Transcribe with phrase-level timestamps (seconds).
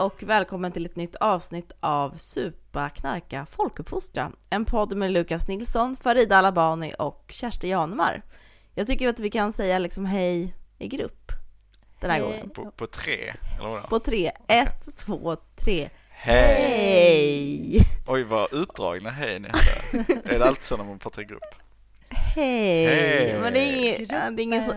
[0.00, 4.32] Och välkommen till ett nytt avsnitt av Supa knarka folkuppfostra.
[4.50, 8.22] En podd med Lukas Nilsson, Farida Alabani och Kersti Janemar.
[8.74, 11.32] Jag tycker att vi kan säga liksom hej i grupp
[12.00, 12.26] den här hej.
[12.26, 12.50] gången.
[12.50, 13.86] På, på tre, eller vadå?
[13.88, 14.30] På tre.
[14.44, 14.58] Okay.
[14.58, 15.88] Ett, två, tre.
[16.10, 16.54] Hej!
[16.70, 17.80] Hej!
[18.06, 20.34] Oj, vad utdragna hej ni hade.
[20.34, 21.54] är det alltid så när man pratar i grupp?
[22.08, 22.86] Hej!
[22.86, 23.40] Hey.
[23.40, 24.08] Men det är inget...
[24.08, 24.72] Det är, ingen så...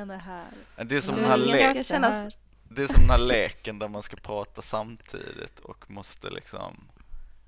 [0.84, 2.32] det är som den här leken.
[2.76, 6.78] Det är som den här leken där man ska prata samtidigt och måste liksom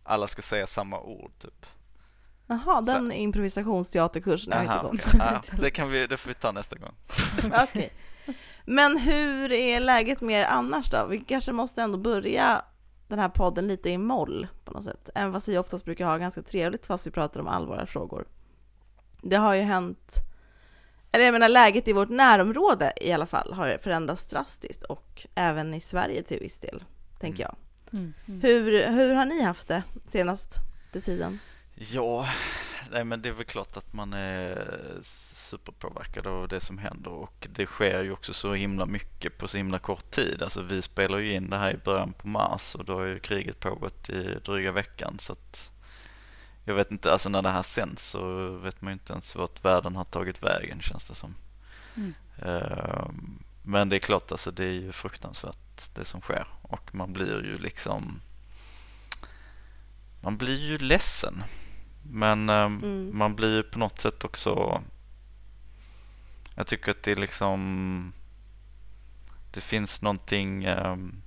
[0.04, 1.66] alla ska säga samma ord typ.
[2.48, 3.16] Jaha, den så.
[3.16, 5.14] improvisationsteaterkursen har inte gått.
[5.20, 6.94] Ja, det kan vi, det får vi ta nästa gång.
[7.64, 7.90] Okay.
[8.66, 11.06] Men hur är läget med er annars då?
[11.06, 12.66] Vi kanske måste ändå börja
[13.08, 15.10] den här podden lite i moll på något sätt.
[15.16, 18.26] Även fast vi oftast brukar ha ganska trevligt fast vi pratar om allvarliga frågor.
[19.22, 20.16] Det har ju hänt,
[21.16, 25.74] eller jag menar läget i vårt närområde i alla fall har förändrats drastiskt och även
[25.74, 26.84] i Sverige till viss del,
[27.20, 27.56] tänker jag.
[27.94, 28.42] Mm, mm.
[28.42, 30.60] Hur, hur har ni haft det senaste
[31.02, 31.40] tiden?
[31.76, 32.30] Ja,
[32.92, 34.68] nej men det är väl klart att man är
[35.34, 39.58] superpåverkad av det som händer och det sker ju också så himla mycket på så
[39.58, 40.42] himla kort tid.
[40.42, 43.20] Alltså vi spelar ju in det här i början på mars och då har ju
[43.20, 45.72] kriget pågått i dryga veckan så att
[46.66, 49.66] jag vet inte, alltså när det här sänds så vet man ju inte ens vart
[49.66, 51.36] världen har tagit vägen känns det som.
[51.96, 52.14] Mm.
[52.46, 53.10] Uh,
[53.64, 57.44] men det är klart, alltså det är ju fruktansvärt det som sker och man blir
[57.44, 58.22] ju liksom
[60.22, 61.44] man blir ju ledsen.
[62.12, 63.18] Men um, mm.
[63.18, 64.82] man blir ju på något sätt också
[66.56, 68.14] jag tycker att det är liksom
[69.52, 71.22] det finns någonting um,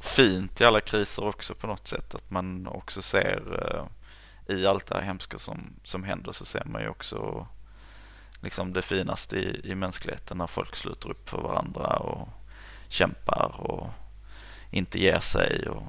[0.00, 2.14] fint i alla kriser också på något sätt.
[2.14, 3.86] Att man också ser uh,
[4.46, 7.46] i allt det här hemska som, som händer så ser man ju också
[8.40, 12.28] liksom det finaste i, i mänskligheten när folk sluter upp för varandra och
[12.88, 13.88] kämpar och
[14.70, 15.82] inte ger sig och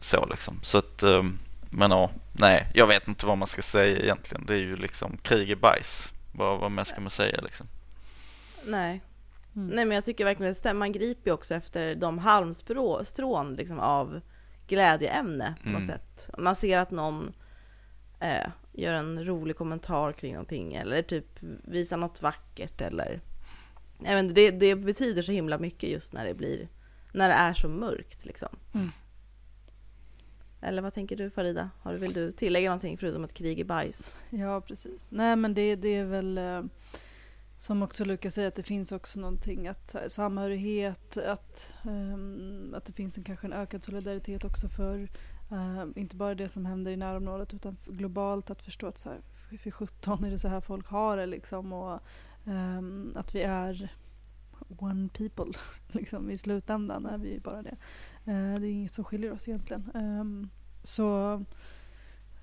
[0.00, 0.58] så liksom.
[0.62, 1.38] Så att, um,
[1.70, 4.46] men ja, nej, jag vet inte vad man ska säga egentligen.
[4.46, 6.12] Det är ju liksom krig är bajs.
[6.32, 7.66] Vad, vad mer ska man säga liksom?
[8.64, 9.02] Nej.
[9.56, 9.68] Mm.
[9.68, 14.20] Nej men jag tycker verkligen att man griper ju också efter de halmstrån liksom av
[14.68, 15.86] glädjeämne på något mm.
[15.86, 16.30] sätt.
[16.38, 17.32] Man ser att någon
[18.20, 21.26] eh, gör en rolig kommentar kring någonting eller typ
[21.64, 23.20] visar något vackert eller
[24.04, 26.68] jag inte, det, det betyder så himla mycket just när det blir
[27.12, 28.48] när det är så mörkt liksom.
[28.74, 28.90] Mm.
[30.60, 31.70] Eller vad tänker du Farida?
[31.82, 34.16] Har, vill du tillägga någonting förutom att krig är bajs?
[34.30, 35.06] Ja, precis.
[35.10, 36.62] Nej, men det, det är väl eh,
[37.58, 42.84] som också Lukas säger att det finns också någonting att här, samhörighet, att, um, att
[42.84, 45.08] det finns en, kanske en ökad solidaritet också för
[45.52, 49.20] uh, inte bara det som händer i närområdet utan globalt att förstå att så här,
[49.58, 52.00] för 17 är det så här folk har det liksom och
[52.44, 53.92] um, att vi är
[54.78, 55.52] one people
[55.88, 57.76] liksom, i slutändan är vi bara det.
[58.28, 59.90] Uh, det är inget som skiljer oss egentligen.
[59.94, 60.50] Um,
[60.82, 61.44] så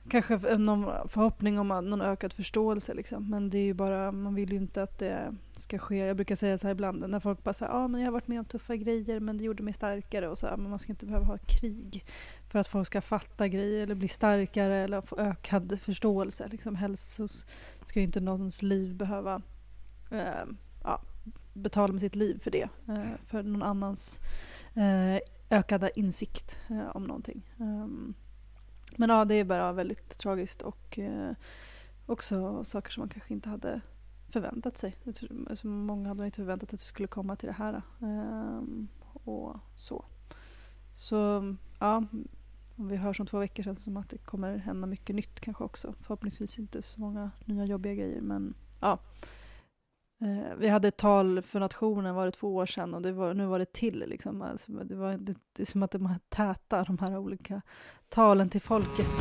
[0.10, 3.30] kanske någon förhoppning om någon ökad förståelse liksom.
[3.30, 5.98] Men det är ju bara, man vill ju inte att det ska ske.
[5.98, 8.12] Jag brukar säga så här ibland när folk bara säger att ah, men jag har
[8.12, 10.80] varit med om tuffa grejer men det gjorde mig starkare och så här, men man
[10.80, 12.06] ska inte behöva ha krig
[12.48, 16.48] för att folk ska fatta grejer eller bli starkare eller få ökad förståelse.
[16.48, 17.28] Liksom helst så
[17.86, 19.42] ska ju inte någons liv behöva
[20.12, 20.46] eh,
[20.84, 21.02] ja,
[21.54, 22.70] betala med sitt liv för det.
[22.88, 24.22] Eh, för någon annans
[24.74, 27.52] eh, ökade insikt eh, om någonting.
[27.58, 28.14] Um,
[28.98, 31.32] men ja, det är bara väldigt tragiskt och eh,
[32.06, 33.82] också saker som man kanske inte hade
[34.30, 34.92] förväntat sig.
[35.16, 37.82] Tror, alltså, många hade inte förväntat sig att det skulle komma till det här.
[38.02, 38.62] Eh,
[39.14, 40.06] och så.
[40.96, 41.16] Så
[41.80, 42.04] ja,
[42.78, 45.40] om vi hörs om två veckor känns det som att det kommer hända mycket nytt
[45.40, 45.94] kanske också.
[46.00, 49.00] Förhoppningsvis inte så många nya jobbiga grejer men ja.
[50.22, 53.34] Eh, vi hade ett tal för nationen, var det två år sedan, och det var,
[53.34, 54.00] nu var det till.
[54.08, 54.42] Liksom.
[54.42, 57.62] Alltså, det, var, det, det är som att de här täta, de här olika
[58.16, 59.12] talen till folket.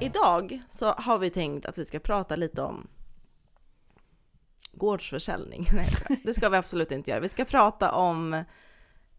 [0.00, 2.86] Idag så har vi tänkt att vi ska prata lite om
[4.72, 5.66] gårdsförsäljning.
[5.74, 7.20] Nej, det ska vi absolut inte göra.
[7.20, 8.34] Vi ska prata om,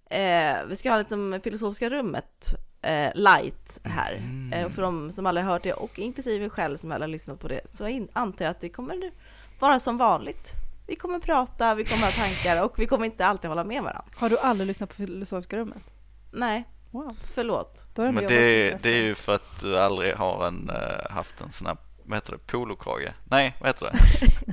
[0.10, 4.14] eh, vi ska ha lite som filosofiska rummet eh, light här.
[4.14, 4.54] Mm.
[4.54, 7.48] Eh, för de som aldrig hört det och inklusive själv som aldrig har lyssnat på
[7.48, 9.12] det så antar jag att det kommer
[9.60, 10.63] vara som vanligt.
[10.88, 14.06] Vi kommer prata, vi kommer ha tankar och vi kommer inte alltid hålla med varandra.
[14.16, 15.84] Har du aldrig lyssnat på Filosofiska rummet?
[16.32, 17.18] Nej, wow.
[17.24, 17.86] förlåt.
[17.96, 21.68] Men det, det är ju för att du aldrig har en, uh, haft en sån
[21.68, 23.14] här, vad heter det, polokrage?
[23.24, 23.98] Nej, vad heter det?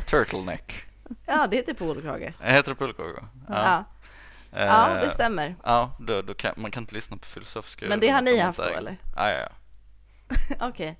[0.06, 0.85] Turtleneck.
[1.27, 2.35] Ja, det heter polokrage.
[2.41, 3.25] Heter det polokrage?
[3.49, 3.55] Ja.
[3.65, 3.85] ja.
[4.53, 5.55] Ja, det stämmer.
[5.65, 8.59] Ja, då, då kan, man kan inte lyssna på filosofiska Men det har ni haft
[8.59, 8.97] då eller?
[9.17, 9.50] Ja, ja, ja.
[10.69, 10.99] Okej.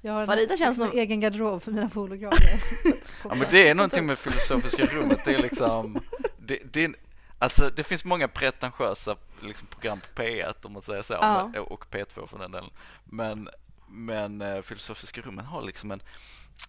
[0.00, 2.62] Jag har Farida en, känns som egen garderob för mina polografer.
[3.24, 5.20] ja, men det är någonting med filosofiska rummet.
[5.24, 6.00] Det är liksom,
[6.38, 6.92] det, det,
[7.38, 11.50] Alltså det finns många pretentiösa liksom, program på P1 om man säger så, ja.
[11.60, 12.70] och P2 för den delen.
[13.04, 13.48] Men,
[13.88, 16.02] men uh, Filosofiska rummen har liksom en,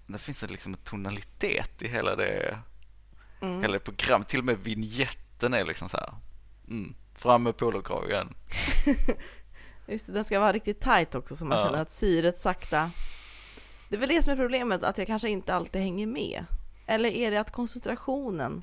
[0.07, 2.59] det finns en, liksom en tonalitet i hela det,
[3.41, 3.61] mm.
[3.61, 4.27] hela det programmet.
[4.27, 6.13] Till och med vignetten är liksom så här,
[6.67, 8.35] mm, fram med polokragen.
[9.87, 11.65] Just det, den ska vara riktigt tight också så man ja.
[11.65, 12.91] känner att syret sakta
[13.89, 16.45] det är väl det som är problemet, att jag kanske inte alltid hänger med.
[16.85, 18.61] Eller är det att koncentrationen...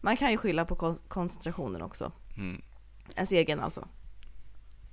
[0.00, 2.12] Man kan ju skylla på koncentrationen också.
[2.36, 2.62] Mm.
[3.14, 3.88] Ens egen alltså.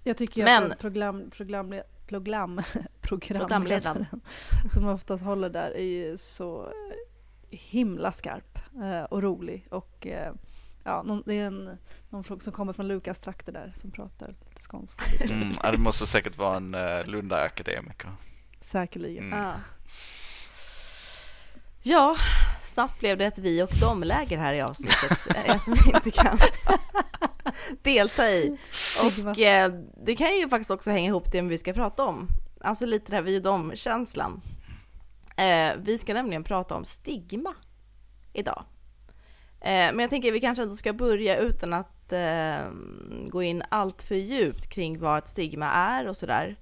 [0.04, 1.76] Jag tycker Men, att program, program,
[2.08, 2.62] program,
[3.02, 4.06] programledaren
[4.74, 6.74] som oftast håller där är ju så
[7.50, 9.68] himla skarp eh, och rolig.
[9.72, 10.34] Och eh,
[10.84, 11.78] ja, det är en,
[12.10, 15.04] någon som kommer från Lukas trakter där som pratar lite skånska.
[15.34, 18.10] Mm, det måste säkert vara en uh, Lunda-akademiker.
[18.62, 19.24] Säkerligen.
[19.24, 19.40] Mm.
[19.40, 19.54] Ja.
[21.82, 22.18] ja,
[22.64, 26.38] snabbt blev det ett vi och dom-läger här i avsnittet eh, som vi inte kan
[27.84, 28.58] delta i.
[29.04, 29.74] Och eh,
[30.06, 32.28] det kan ju faktiskt också hänga ihop det vi ska prata om.
[32.62, 34.42] Alltså lite det här vi och dom-känslan.
[35.38, 37.54] Eh, vi ska nämligen prata om stigma
[38.34, 38.64] idag.
[39.62, 41.92] Eh, men jag tänker att vi kanske ändå ska börja utan att
[43.28, 46.56] gå in allt för djupt kring vad ett stigma är och sådär.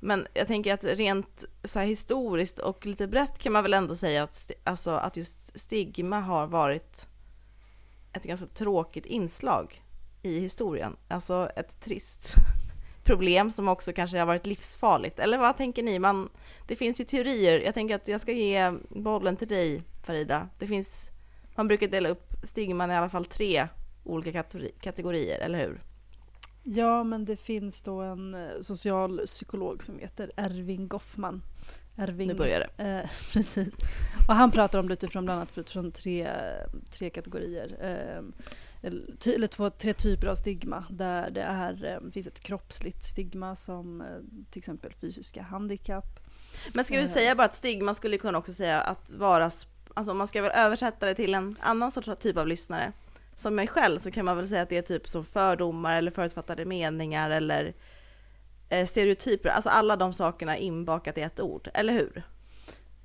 [0.00, 4.22] Men jag tänker att rent så historiskt och lite brett kan man väl ändå säga
[4.22, 7.08] att, alltså, att just stigma har varit
[8.12, 9.82] ett ganska tråkigt inslag
[10.22, 10.96] i historien.
[11.08, 12.34] Alltså ett trist
[13.04, 15.18] problem som också kanske har varit livsfarligt.
[15.18, 15.98] Eller vad tänker ni?
[15.98, 16.28] Man,
[16.66, 17.60] det finns ju teorier.
[17.60, 20.48] Jag tänker att jag ska ge bollen till dig Farida.
[20.58, 21.10] Det finns,
[21.54, 23.68] man brukar dela upp stigman i alla fall tre
[24.04, 24.42] olika
[24.80, 25.80] kategorier, eller hur?
[26.62, 31.42] Ja, men det finns då en eh, social psykolog som heter Erving Goffman.
[31.96, 32.84] Erving, nu börjar det.
[32.84, 33.76] Eh, precis.
[34.28, 36.30] Och han pratar om det utifrån bland annat utifrån tre,
[36.90, 37.76] tre kategorier.
[37.80, 38.22] Eh,
[39.18, 40.84] ty, eller två, tre typer av stigma.
[40.90, 44.06] Där det är, eh, finns ett kroppsligt stigma som eh,
[44.50, 46.20] till exempel fysiska handikapp.
[46.74, 47.08] Men ska vi eh.
[47.08, 49.50] säga bara att stigma skulle kunna också säga att vara,
[49.94, 52.92] alltså man ska väl översätta det till en annan sorts typ av lyssnare
[53.40, 56.10] som mig själv så kan man väl säga att det är typ som fördomar eller
[56.10, 57.74] förutfattade meningar eller
[58.68, 62.22] eh, stereotyper, alltså alla de sakerna inbakat i ett ord, eller hur?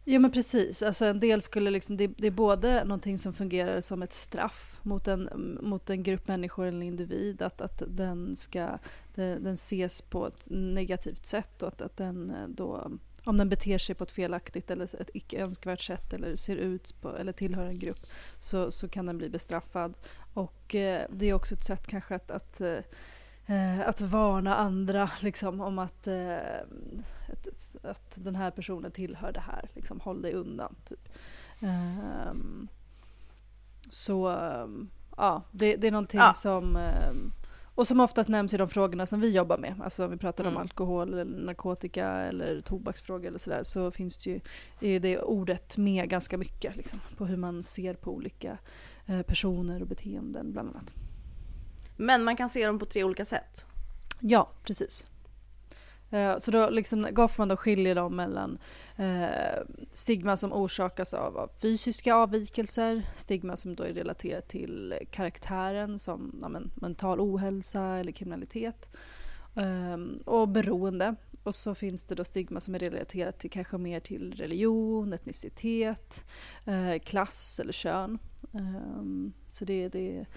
[0.06, 3.82] Jo men precis, alltså en del skulle liksom, det, det, är både någonting som fungerar
[3.82, 8.36] som ett straff mot en, mot en grupp människor eller en individ, att, att den
[8.36, 8.78] ska,
[9.16, 12.92] den, den ses på ett negativt sätt och att, att den eh, då
[13.26, 17.02] om den beter sig på ett felaktigt eller ett icke önskvärt sätt eller ser ut
[17.02, 18.06] på, eller tillhör en grupp
[18.40, 19.94] så, så kan den bli bestraffad.
[20.34, 22.62] Och eh, det är också ett sätt kanske att, att,
[23.46, 26.38] eh, att varna andra liksom, om att, eh,
[27.32, 29.70] att, att, den här personen tillhör det här.
[29.74, 30.76] Liksom, håll dig undan.
[30.90, 31.10] Typ.
[31.60, 32.68] Ehm,
[33.90, 34.38] så
[35.18, 36.34] ja, det, det är någonting ja.
[36.34, 36.78] som
[37.76, 39.76] och som oftast nämns i de frågorna som vi jobbar med.
[39.84, 40.56] Alltså om vi pratar mm.
[40.56, 44.42] om alkohol, eller narkotika eller tobaksfrågor eller sådär så finns det
[44.80, 48.58] ju det ordet med ganska mycket liksom, på hur man ser på olika eh,
[49.28, 50.94] personer och beteenden bland annat.
[51.98, 53.66] Men man kan se dem på tre olika sätt?
[54.20, 55.08] Ja, precis.
[56.14, 58.58] Eh, så då liksom Goffman då skiljer dem mellan
[58.96, 66.00] eh, stigma som orsakas av, av, fysiska avvikelser, stigma som då är relaterat till karaktären
[66.00, 68.96] som ja, men, mental ohälsa eller kriminalitet
[69.56, 71.16] eh, och beroende.
[71.44, 76.26] Och så finns det då stigma som är relaterat till kanske mer till religion, etnicitet,
[76.66, 78.20] eh, klass eller kön.
[78.54, 79.04] Eh,
[79.50, 80.28] så det, det är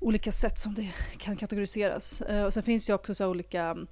[0.00, 2.20] olika sätt som det kan kategoriseras.
[2.20, 3.86] Eh, och sen finns det också så olika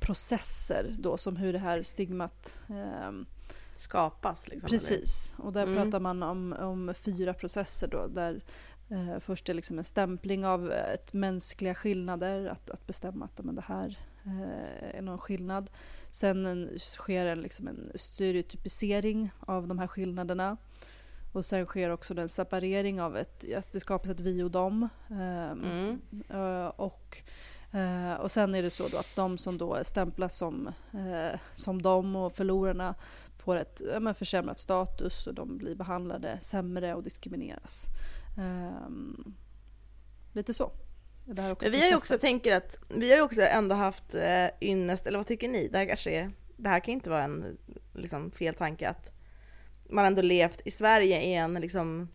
[0.00, 3.12] processer då som hur det här stigmat eh,
[3.76, 4.48] skapas.
[4.48, 5.46] Liksom, precis, eller?
[5.46, 5.74] och där mm.
[5.74, 8.40] pratar man om, om fyra processer då där
[8.88, 13.54] eh, först är liksom en stämpling av ett mänskliga skillnader, att, att bestämma att men
[13.54, 15.70] det här eh, någon skillnad.
[16.10, 20.56] Sen en, sker en, liksom en stereotypisering av de här skillnaderna.
[21.32, 24.88] Och sen sker också en separering av ett, att det skapas ett vi och dem.
[25.10, 26.00] Eh, mm.
[26.28, 27.22] Eh, och
[27.74, 32.16] Uh, och sen är det så att de som då stämplas som, uh, som de
[32.16, 32.94] och förlorarna
[33.36, 37.86] får ett uh, försämrat status och de blir behandlade sämre och diskrimineras.
[38.86, 39.34] Um,
[40.32, 40.72] lite så.
[41.26, 44.20] Också vi har ju också tänker att vi har ju också ändå haft uh,
[44.60, 45.68] ynnest, eller vad tycker ni?
[45.68, 47.58] Det här kanske är, det här kan inte vara en
[47.94, 49.12] liksom, fel tanke att
[49.88, 52.08] man ändå levt i Sverige i en liksom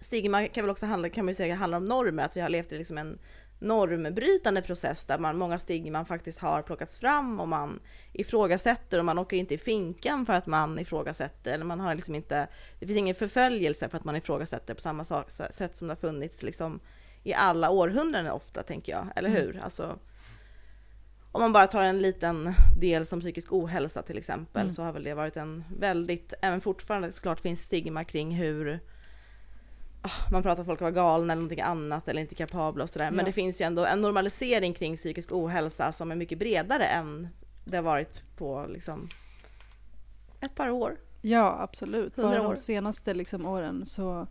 [0.00, 2.48] stigma kan väl också handla, kan man ju säga, handla om normer, att vi har
[2.48, 3.18] levt i liksom en
[3.58, 7.80] normbrytande process där man, många stigman faktiskt har plockats fram och man
[8.12, 12.14] ifrågasätter och man åker inte i finkan för att man ifrågasätter eller man har liksom
[12.14, 12.48] inte,
[12.80, 15.96] det finns ingen förföljelse för att man ifrågasätter på samma sak, sätt som det har
[15.96, 16.80] funnits liksom
[17.24, 19.06] i alla århundraden ofta, tänker jag.
[19.16, 19.42] Eller Mm.
[19.42, 19.60] hur?
[19.64, 19.98] Alltså,
[21.32, 24.72] om man bara tar en liten del som psykisk ohälsa till exempel, Mm.
[24.72, 28.80] så har väl det varit en väldigt, även fortfarande såklart finns stigma kring hur
[30.02, 33.10] ah, man pratar om folk vara galna eller någonting annat eller inte kapabla och sådär.
[33.10, 33.24] Men Ja.
[33.24, 37.28] det finns ju ändå en normalisering kring psykisk ohälsa som är mycket bredare än
[37.64, 39.08] det har varit på liksom
[40.40, 40.96] ett par år.
[41.20, 42.16] Ja, absolut.
[42.16, 42.48] Bara år.
[42.48, 44.26] de senaste liksom, åren så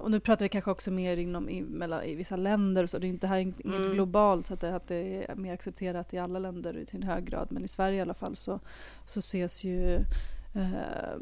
[0.00, 2.98] och nu pratar vi kanske också mer inom, i, mellan, i vissa länder och så.
[2.98, 3.92] Det är inte här inget Mm.
[3.92, 7.24] globalt så att det, att det är mer accepterat i alla länder till en hög
[7.24, 7.48] grad.
[7.50, 8.60] Men i Sverige i alla fall så,
[9.06, 9.94] så ses ju
[10.54, 11.16] eh,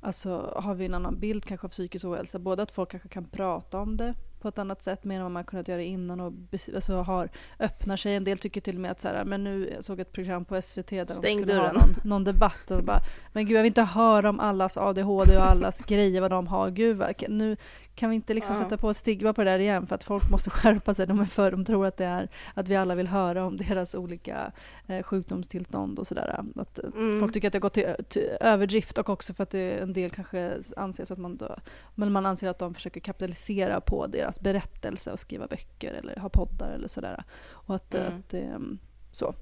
[0.00, 2.38] Alltså har vi en annan bild kanske av psykisk ohälsa.
[2.38, 5.32] Både att folk kanske kan prata om det på ett annat sätt mer än vad
[5.32, 6.32] man kunnat göra innan och
[6.74, 7.28] alltså har,
[7.58, 8.14] öppnar sig.
[8.14, 10.44] En del tycker till och med att så här, men nu jag såg ett program
[10.44, 11.76] på SVT där Stäng de skulle dörren.
[11.76, 13.00] ha någon, någon debatt och bara
[13.32, 16.70] men gud jag vill inte höra om allas ADHD och allas grejer vad de har.
[16.70, 17.56] Gud vad, nu
[17.98, 18.62] kan vi inte liksom Ja.
[18.62, 21.06] sätta på ett stigma på det där igen för att folk måste skärpa sig.
[21.06, 23.94] De är för, de tror att det är att vi alla vill höra om deras
[23.94, 24.52] olika
[24.86, 26.40] eh, sjukdomstillstånd och sådär.
[26.56, 27.20] Att eh, Mm.
[27.20, 29.92] Folk tycker att det har gått till, till överdrift och också för att det, en
[29.92, 31.56] del kanske anses att man då,
[31.94, 36.28] men man anser att de försöker kapitalisera på deras berättelse och skriva böcker eller ha
[36.28, 37.24] poddar eller sådär.
[37.50, 38.06] Och att, Mm.
[38.18, 38.78] att mm,
[39.12, 39.34] så.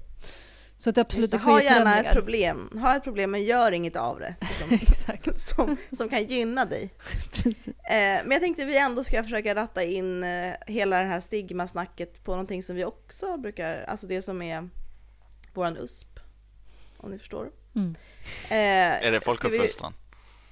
[0.77, 2.79] Så att det absolut Just det sker ha gärna ett problem.
[2.81, 4.35] Ha ett problem men gör inget av det.
[4.49, 6.93] Liksom, Exakt, som, som kan gynna dig.
[7.33, 7.67] precis.
[7.67, 7.73] Eh,
[8.23, 12.31] men jag tänkte vi ändå ska försöka ratta in eh, hela det här stigmasnacket på
[12.31, 14.69] någonting som vi också brukar, alltså det som är
[15.53, 16.19] våran USP.
[16.97, 17.49] Om ni förstår.
[17.75, 17.95] Mm.
[18.49, 19.93] Eh, Är det folkuppfostran?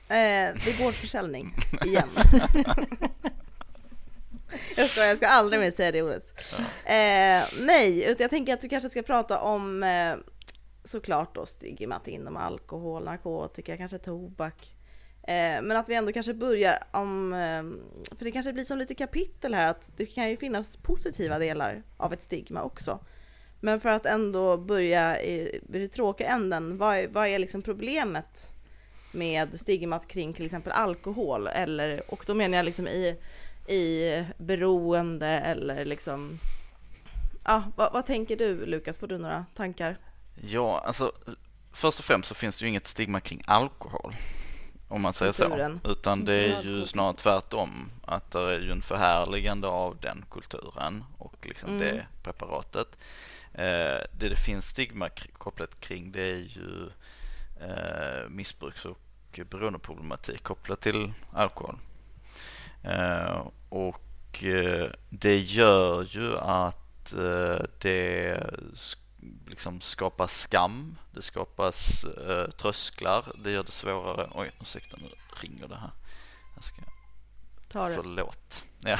[0.07, 1.55] Eh, det är gårdsförsäljning,
[1.85, 2.09] igen.
[4.75, 6.27] Jag ska, jag ska aldrig mer säga det ordet.
[6.85, 10.15] Eh, nej, jag tänker att vi kanske ska prata om eh,
[10.83, 14.71] såklart då stigmat inom alkohol, narkotika, kanske tobak.
[15.27, 18.95] Eh, men att vi ändå kanske börjar om, eh, för det kanske blir som lite
[18.95, 22.99] kapitel här, att det kan ju finnas positiva delar av ett stigma också.
[23.59, 27.61] Men för att ändå börja i, i det tråkiga änden, vad är, vad är liksom
[27.61, 28.51] problemet
[29.11, 33.15] med stigmat kring till exempel alkohol eller, och då menar jag liksom i,
[33.67, 36.39] i beroende eller liksom
[37.45, 38.97] Ja, vad, vad tänker du Lukas?
[38.97, 39.97] Får du några tankar?
[40.41, 41.11] Ja, alltså
[41.71, 44.15] först och främst så finns det ju inget stigma kring alkohol.
[44.87, 45.79] Om man säger Kulturen.
[45.83, 45.91] så.
[45.91, 47.89] Utan det är ju snarare tvärtom.
[48.05, 51.79] Att det är ju en förhärligande av den kulturen och liksom Mm.
[51.79, 52.97] det preparatet.
[53.53, 53.63] Eh,
[54.11, 56.89] det det finns stigma kopplat kring det är ju
[57.61, 58.99] eh, missbruks och
[59.49, 61.77] beroendeproblematik kopplat till alkohol.
[62.85, 68.39] Eh, och eh, det gör ju att eh, det
[69.47, 72.05] liksom skapar skam, det skapas
[72.57, 74.29] trösklar, det gör det svårare.
[74.33, 75.09] Oj, ursäkta nu
[75.41, 75.91] ringer det här.
[76.55, 76.75] Jag ska,
[77.71, 77.95] Ta det.
[77.95, 78.65] förlåt.
[78.79, 78.97] Ja.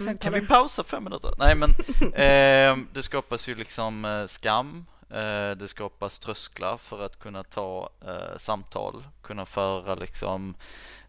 [0.00, 1.30] Mm, Kan vi pausa fem minuter?
[1.38, 1.70] Nej men
[2.14, 4.86] eh, det skapas ju liksom eh, skam.
[5.10, 7.90] Eh, det skapas trösklar för att kunna ta
[8.36, 10.54] samtal, kunna föra liksom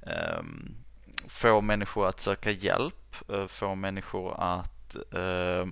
[0.02, 0.76] ehm,
[1.28, 5.68] få människor att söka hjälp, eh, få människor att eh,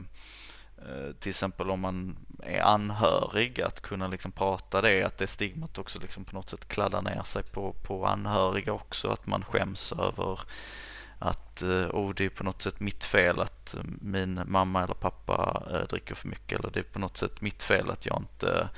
[0.87, 5.77] eh, till exempel om man är anhörig att kunna liksom prata det, att det stigmat
[5.77, 9.91] också liksom på något sätt kladdar ner sig på, på anhöriga också, att man skäms
[9.91, 10.39] över
[11.19, 16.15] att oh, det är på något sätt mitt fel att min mamma eller pappa dricker
[16.15, 18.69] för mycket eller det är på något sätt mitt fel att jag inte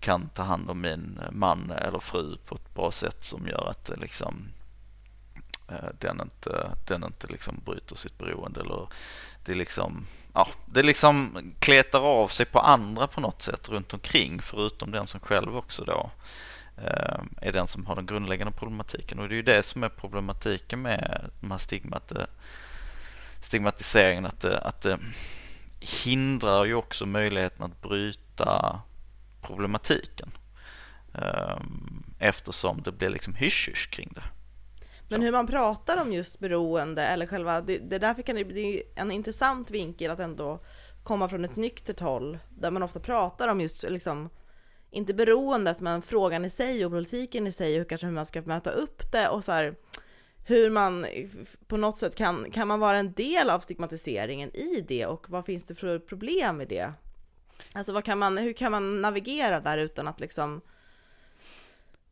[0.00, 3.84] kan ta hand om min man eller fru på ett bra sätt som gör att
[3.84, 4.48] det liksom
[5.72, 8.88] Eh, den inte, den inte liksom bryter sitt beroende eller
[9.44, 14.42] det liksom Ja, det liksom kletar av sig på andra på något sätt runt omkring
[14.42, 16.10] förutom den som själv också då
[16.76, 19.18] eh, är den som har den grundläggande problematiken.
[19.18, 22.24] Och det är ju det som är problematiken med de här stigmat, eh,
[23.40, 24.98] stigmatiseringen, att det, att det
[25.80, 28.80] hindrar ju också möjligheten att bryta
[29.42, 30.30] problematiken.
[31.14, 34.22] Ehm, eftersom det blir liksom hysch-hysch kring det.
[35.12, 38.82] Men hur man pratar om just beroende eller själva, det, det därför kan det bli
[38.94, 40.64] en intressant vinkel att ändå
[41.02, 44.30] komma från ett nyktert håll där man ofta pratar om just liksom
[44.90, 48.42] inte beroendet men frågan i sig och politiken i sig och kanske hur man ska
[48.42, 49.74] möta upp det och så här
[50.44, 51.06] hur man
[51.66, 55.44] på något sätt kan, kan man vara en del av stigmatiseringen i det och vad
[55.44, 56.92] finns det för problem i det?
[57.72, 60.60] Alltså vad kan man, hur kan man navigera där utan att liksom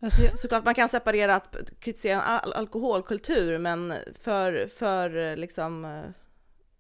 [0.00, 6.02] Alltså, jag, Såklart man kan separera att kritisera al- alkoholkultur, men för, för liksom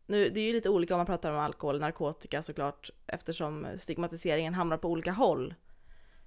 [0.06, 3.66] nu, det är ju lite olika om man pratar om alkohol och narkotika såklart, eftersom
[3.78, 5.54] stigmatiseringen hamnar på olika håll.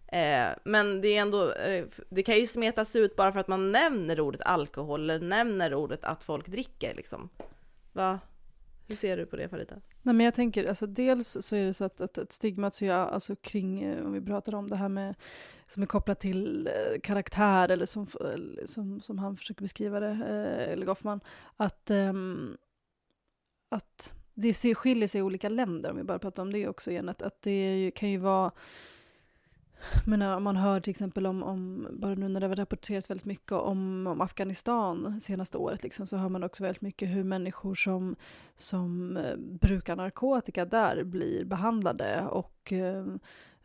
[0.08, 3.72] Eh, men det är ändå, eh, det kan ju smetas ut bara för att man
[3.72, 7.30] nämner ordet alkohol eller nämner ordet att folk dricker liksom.
[7.94, 8.20] Va?
[8.88, 9.76] Hur ser du på det Farita?
[10.06, 12.86] Nej, men jag tänker, alltså, dels så är det så att, att, att stigmat så
[12.86, 15.16] jag, alltså, kring, eh, om vi pratar om det här med,
[15.68, 18.08] som är kopplat till eh, karaktär eller som,
[18.66, 21.20] som, som han försöker beskriva det, eh, eller Goffman,
[21.58, 22.14] att, eh,
[23.70, 27.10] att det skiljer sig i olika länder, om vi bara pratar om det också igen,
[27.10, 28.52] att, att det kan ju vara
[30.06, 33.52] men man hör till exempel om, om, bara nu när det har rapporterats väldigt mycket
[33.52, 38.16] om, om Afghanistan senaste året, liksom, så hör man också väldigt mycket hur människor som,
[38.56, 43.06] som eh, brukar narkotika där blir behandlade och eh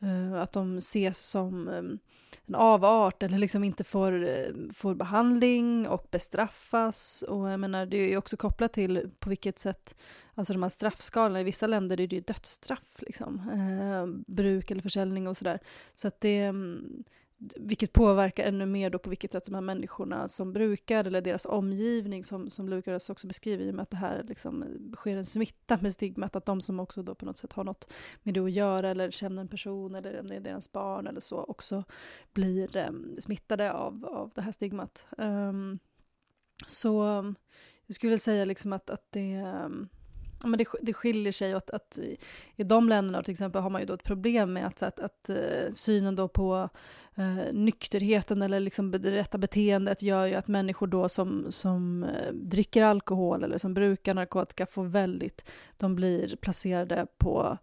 [0.02, 1.98] Eh, att de ses som ehm,
[2.46, 7.22] en avart eller liksom inte får, eh, får behandling och bestraffas.
[7.28, 9.96] Och jag menar, det är ju också kopplat till på vilket sätt,
[10.34, 13.50] alltså de här straffskalorna, i vissa länder är det ju dödsstraff, liksom.
[13.50, 15.58] Eh, bruk eller försäljning och sådär.
[15.94, 17.04] Så att det, ehm,
[17.56, 21.46] vilket påverkar ännu mer då på vilket sätt de här människorna som brukar, eller deras
[21.46, 24.64] omgivning, som, som Lukas också beskriver, i och med att det här liksom
[24.96, 27.92] sker en smitta med stigmat, att de som också då på något sätt har något
[28.22, 31.20] med det att göra, eller känner en person, eller om det är deras barn eller
[31.20, 31.84] så, också
[32.32, 35.06] blir eh, smittade av, av det här stigmat.
[35.18, 35.78] Um,
[36.66, 37.04] så
[37.86, 39.88] jag skulle säga liksom att, att det um,
[40.42, 41.98] Ja, men det, det skiljer sig åt att
[42.56, 45.30] i de länderna till exempel har man ju då ett problem med att, att, att
[45.30, 46.68] eh, synen då på
[47.14, 52.32] eh, nykterheten eller liksom det rätta beteendet gör ju att människor då som, som eh,
[52.32, 57.58] dricker alkohol eller som brukar narkotika får väldigt, de blir placerade på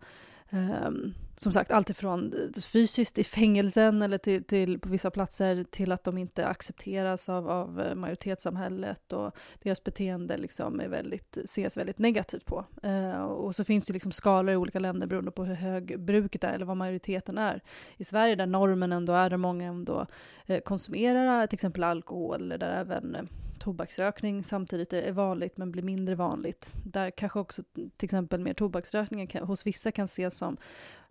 [0.55, 2.33] um, som sagt, alltifrån
[2.71, 7.49] fysiskt i fängelsen eller till, till, på vissa platser till att de inte accepteras av,
[7.49, 12.65] av eh, majoritetssamhället och deras beteende liksom är väldigt, ses väldigt negativt på.
[12.83, 16.43] Eh, och så finns det liksom skalor i olika länder beroende på hur hög bruket
[16.43, 17.61] är eller vad majoriteten är.
[17.97, 20.05] I Sverige där normen ändå är där många ändå
[20.45, 23.23] eh, konsumerar till exempel alkohol eller där även eh,
[23.65, 26.73] tobaksrökning samtidigt är vanligt men blir mindre vanligt.
[26.85, 30.57] Där kanske också till exempel mer tobaksrökning hos vissa kan ses som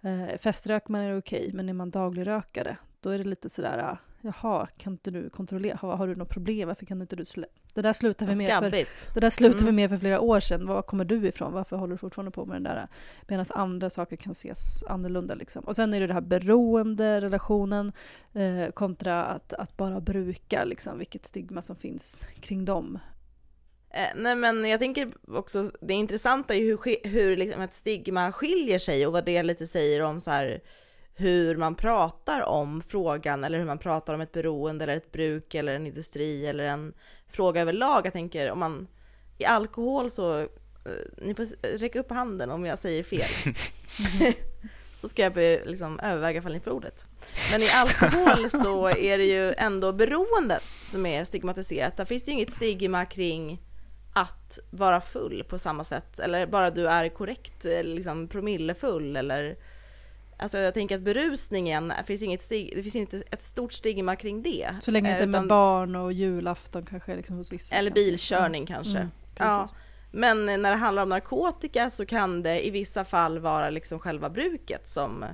[0.03, 3.99] eh, feströkman är okej, okay, men är man dagligrökare då är det lite sådär, ah,
[4.21, 7.47] jaha, kan inte du kontrollera, har, har du något problem, varför kan inte du slä...
[7.75, 8.71] Det där slutade vi med för,
[9.15, 9.77] det där slutade mm.
[9.77, 12.45] vi med för flera år sedan, var kommer du ifrån, varför håller du fortfarande på
[12.45, 12.89] med den där?
[13.29, 15.65] Medan andra saker kan ses annorlunda liksom.
[15.65, 17.93] Och sen är det det här beroende relationen
[18.33, 22.99] eh, kontra att, att bara bruka, liksom, vilket stigma som finns kring dem.
[23.91, 28.79] Eh, nej men jag tänker också, det intressanta är hur, hur liksom ett stigma skiljer
[28.79, 30.61] sig och vad det lite säger om så här,
[31.15, 35.55] hur man pratar om frågan eller hur man pratar om ett beroende eller ett bruk
[35.55, 36.95] eller en industri eller en
[37.29, 38.07] fråga överlag.
[38.07, 38.89] Jag tänker om man
[39.39, 40.47] i alkohol så, eh,
[41.19, 43.55] ni får räcka upp handen om jag säger fel.
[44.97, 47.07] så ska jag liksom överväga ifall ni får ordet.
[47.51, 51.97] Men i alkohol så är det ju ändå beroendet som är stigmatiserat.
[51.97, 53.63] Där finns det ju inget stigma kring
[54.13, 59.57] att vara full på samma sätt, eller bara du är korrekt liksom promillefull eller
[60.45, 64.71] Alltså jag tänker att berusningen, finns inget det finns inte ett stort stigma kring det.
[64.81, 67.75] Så länge det inte är med barn och julafton kanske liksom hos vissa.
[67.75, 68.99] Eller bilkörning kanske.
[68.99, 69.69] Mm, ja.
[70.11, 74.31] Men när det handlar om narkotika så kan det i vissa fall vara liksom själva
[74.31, 75.25] bruket som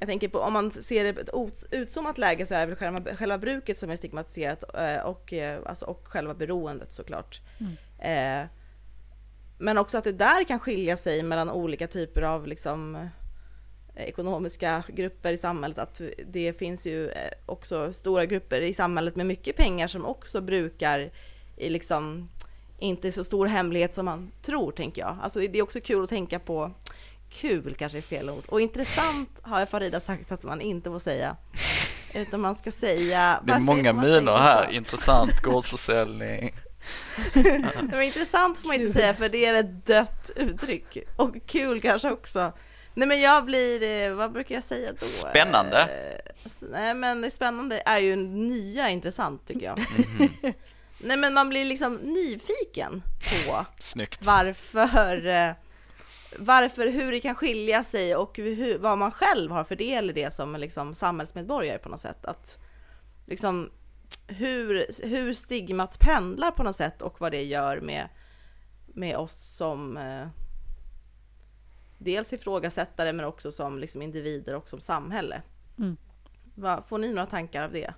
[0.00, 1.30] jag tänker på om man ser det ett
[1.70, 5.60] utzoomat läge så är det väl själva, själva bruket som är stigmatiserat eh, och, eh,
[5.66, 7.40] alltså, och själva beroendet såklart.
[7.58, 7.76] Mm.
[7.98, 8.48] Eh,
[9.58, 13.08] men också att det där kan skilja sig mellan olika typer av liksom,
[13.96, 19.26] ekonomiska grupper i samhället, att det finns ju eh, också stora grupper i samhället med
[19.26, 21.10] mycket pengar som också brukar
[21.56, 22.28] i liksom
[22.78, 25.16] inte så stor hemlighet som man tror, tänker jag.
[25.22, 26.70] Alltså det är också kul att tänka på,
[27.30, 30.98] kul kanske är fel ord, och intressant har jag Farida sagt att man inte får
[30.98, 31.36] säga.
[32.14, 33.40] Utan man ska säga...
[33.44, 36.54] Det är många miner här, intressant, gårdsförsäljning.
[37.82, 40.98] Men intressant får man inte säga för det är ett dött uttryck.
[41.16, 42.52] Och kul kanske också.
[42.96, 45.06] Nej men jag blir, eh, vad brukar jag säga då?
[45.06, 45.82] Spännande.
[45.82, 49.78] Eh, nej men det spännande är ju nya intressant tycker jag.
[49.78, 50.54] Mm -hmm.
[50.98, 54.24] Nej men man blir liksom nyfiken på Snyggt.
[54.24, 55.52] varför, eh,
[56.38, 60.12] varför, hur det kan skilja sig och hur, vad man själv har för del i
[60.12, 62.24] det som liksom samhällsmedborgare på något sätt.
[62.24, 62.58] Att
[63.26, 63.70] liksom
[64.26, 68.08] hur, hur stigmat pendlar på något sätt och vad det gör med,
[68.86, 69.98] med oss som
[71.98, 75.42] dels ifrågasättare men också som liksom individer och som samhälle.
[75.78, 75.96] Mm.
[76.54, 77.94] Va, får ni några tankar av det?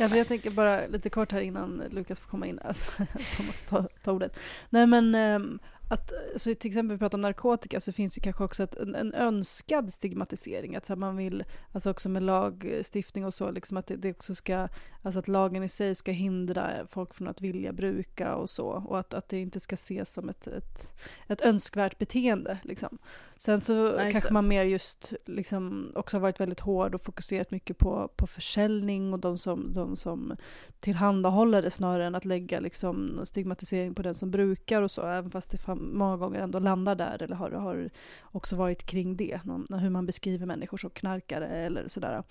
[0.00, 2.58] Alltså jag tänker bara lite kort här innan Lukas får komma in.
[2.64, 2.92] Alltså,
[3.38, 4.38] jag måste ta, ta ordet.
[4.70, 8.44] Nej men um, att, så till exempel vi pratar om narkotika så finns det kanske
[8.44, 10.76] också ett, en, en önskad stigmatisering.
[10.76, 14.34] Att så man vill, alltså också med lagstiftning och så, liksom att det, det, också
[14.34, 14.68] ska,
[15.04, 18.66] Alltså att lagen i sig ska hindra folk från att vilja bruka och så.
[18.66, 22.58] Och att, att det inte ska ses som ett, ett, ett önskvärt beteende.
[22.62, 22.98] Liksom.
[23.36, 24.10] Sen så nice.
[24.12, 28.26] kanske man mer just liksom också har varit väldigt hård och fokuserat mycket på, på
[28.26, 30.36] försäljning och de som, de som
[30.80, 35.06] tillhandahåller det snarare än att lägga liksom stigmatisering på den som brukar och så.
[35.06, 37.90] Även fast det många gånger ändå landar där eller har, har
[38.22, 39.40] också varit kring det.
[39.70, 42.22] Hur man beskriver människor som knarkare eller sådär.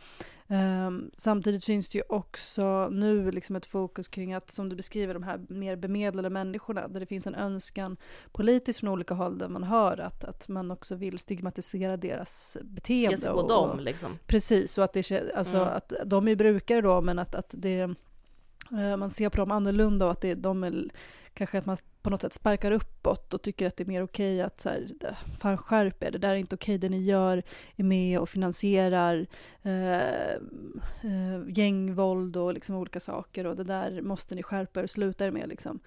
[0.47, 5.13] Um, samtidigt finns det ju också nu liksom ett fokus kring att, som du beskriver,
[5.13, 7.97] de här mer bemedlade människorna, där det finns en önskan
[8.31, 13.17] politiskt från olika håll där man hör att, att man också vill stigmatisera deras beteende.
[13.17, 14.19] Ge på och, dem liksom.
[14.27, 15.69] Precis, och att, det, alltså, mm.
[15.73, 17.83] att de är brukare då, men att, att det,
[18.71, 20.89] uh, man ser på dem annorlunda och att det, de är
[21.33, 22.71] kanske att man på något sätt sparkar
[23.03, 26.11] uppåt och tycker att det är mer okej att så här, äh, fan skärp er,
[26.11, 27.43] det där är inte okej, det ni gör
[27.75, 29.27] är med och finansierar
[29.63, 30.33] eh,
[31.03, 35.25] eh, gängvåld och liksom olika saker och det där måste ni skärpa er och sluta
[35.25, 35.49] er med.
[35.49, 35.79] Liksom.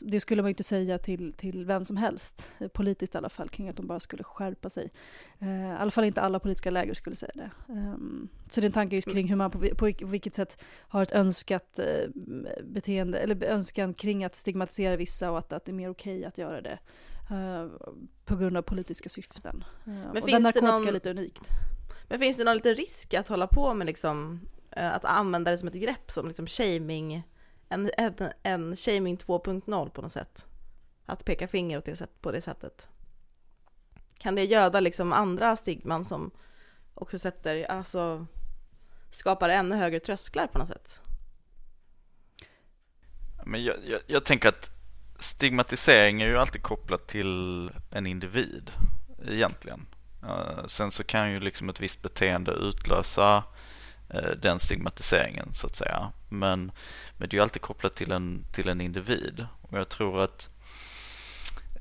[0.00, 3.28] Det skulle man ju inte säga till, till vem som helst, eh, politiskt i alla
[3.28, 4.90] fall, kring att de bara skulle skärpa sig.
[5.38, 7.50] Eh, I alla fall inte alla politiska läger skulle säga det.
[7.72, 10.64] Um, så det är en tanke just kring hur man på, på, på vilket sätt
[10.88, 12.08] har ett önskat eh,
[12.64, 16.24] beteende, eller önskan kring att stigmatisera vissa och att, att det är mer okej okay
[16.24, 16.78] att göra det
[17.30, 17.68] uh,
[18.24, 19.64] på grund av politiska syften.
[19.88, 21.48] Uh, men och finns narkotika någon, är lite unikt.
[22.08, 24.40] Men finns det någon liten risk att hålla på med liksom,
[24.76, 27.22] uh, att använda det som ett grepp som liksom shaming,
[27.68, 30.46] en, en, en shaming 2.0 på något sätt?
[31.06, 32.88] Att peka finger åt det sätt, på det sättet.
[34.18, 36.30] Kan det göda liksom andra stigman som
[36.94, 38.26] också sätter, alltså
[39.10, 41.00] skapar ännu högre trösklar på något sätt?
[43.46, 44.73] Men jag, jag, jag tänker att
[45.24, 48.70] stigmatisering är ju alltid kopplat till en individ
[49.28, 49.86] egentligen.
[50.22, 53.44] Eh, sen så kan ju liksom ett visst beteende utlösa
[54.08, 56.12] eh, den stigmatiseringen så att säga.
[56.28, 56.72] Men,
[57.16, 59.46] men det är ju alltid kopplat till en, till en individ.
[59.62, 60.48] Och jag tror att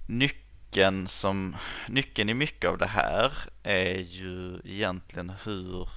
[0.08, 1.56] nyckeln, som,
[1.88, 5.90] nyckeln i mycket av det här är ju egentligen hur,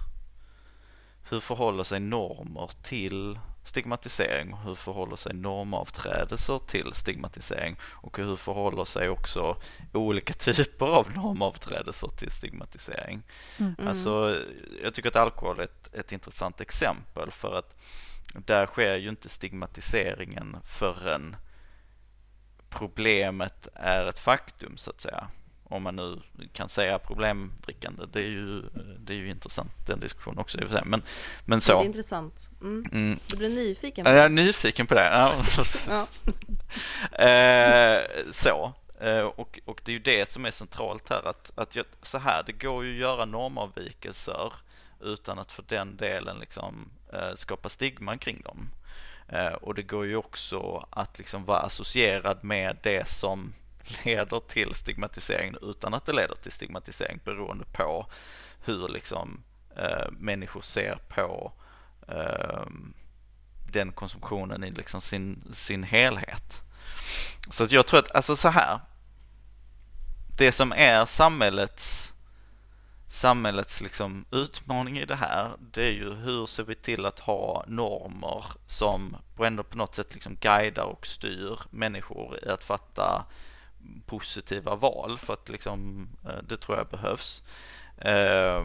[1.30, 8.36] hur förhåller sig normer till stigmatisering och hur förhåller sig normavträdelser till stigmatisering och hur
[8.36, 9.56] förhåller sig också
[9.92, 13.22] olika typer av normavträdelser till stigmatisering.
[13.58, 13.74] Mm.
[13.88, 14.42] Alltså,
[14.82, 17.76] jag tycker att alkohol är ett, ett intressant exempel för att
[18.34, 21.36] där sker ju inte stigmatiseringen förrän
[22.68, 25.28] problemet är ett faktum så att säga
[25.68, 26.20] om man nu
[26.52, 28.02] kan säga problemdrickande.
[28.12, 28.62] Det är ju,
[28.98, 30.58] det är ju intressant den diskussionen också.
[30.84, 31.02] Men,
[31.44, 31.72] men så.
[31.78, 32.50] Det är intressant.
[32.60, 32.84] Mm.
[32.92, 33.18] Mm.
[33.26, 34.16] Du blir nyfiken på det?
[34.16, 35.10] Jag är nyfiken på det.
[35.88, 36.06] Ja.
[37.24, 38.72] eh, så.
[39.00, 42.18] Eh, och, och det är ju det som är centralt här att, att jag, så
[42.18, 44.52] här, det går ju att göra normavvikelser
[45.00, 48.70] utan att för den delen liksom eh, skapa stigman kring dem.
[49.60, 53.52] Och det går ju också att liksom vara associerad med det som
[54.04, 58.06] leder till stigmatisering utan att det leder till stigmatisering beroende på
[58.64, 59.42] hur liksom
[59.76, 61.52] eh, människor ser på
[62.08, 62.66] eh,
[63.72, 66.62] den konsumtionen i liksom sin, sin helhet.
[67.50, 68.80] Så att jag tror att, alltså så här.
[70.38, 72.12] Det som är samhällets
[73.08, 77.64] samhällets liksom utmaning i det här, det är ju hur ser vi till att ha
[77.66, 83.24] normer som ändå på något sätt liksom guidar och styr människor i att fatta
[84.06, 87.42] positiva val för att liksom, eh, det tror jag behövs.
[87.98, 88.64] Eh,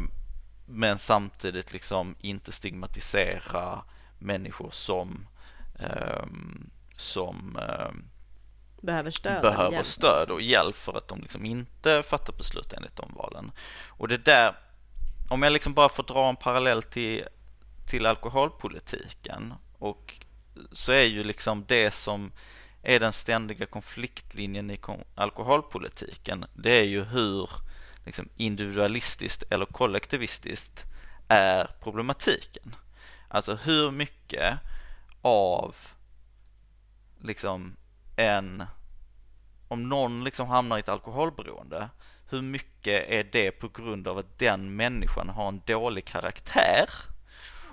[0.65, 3.84] men samtidigt liksom inte stigmatisera
[4.19, 5.27] människor som,
[5.79, 8.05] ehm, som ehm,
[8.81, 9.86] behöver stöd, behöver hjälp.
[9.86, 13.51] stöd och hjälp för att de liksom inte fattar beslut enligt de valen.
[13.88, 14.55] Och det där,
[15.29, 17.23] om jag liksom bara får dra en parallell till,
[17.88, 20.19] till alkoholpolitiken och
[20.71, 22.31] så är ju liksom det som
[22.84, 24.80] är den ständiga konfliktlinjen i
[25.15, 26.46] alkoholpolitiken.
[26.54, 27.50] Det är ju hur
[28.06, 30.86] liksom, individualistiskt eller kollektivistiskt
[31.28, 32.76] är problematiken.
[33.28, 34.60] Alltså hur mycket
[35.22, 35.76] av
[37.22, 37.76] liksom
[38.15, 38.63] en
[39.67, 41.89] om någon liksom hamnar i ett alkoholberoende,
[42.30, 46.89] hur mycket är det på grund av att den människan har en dålig karaktär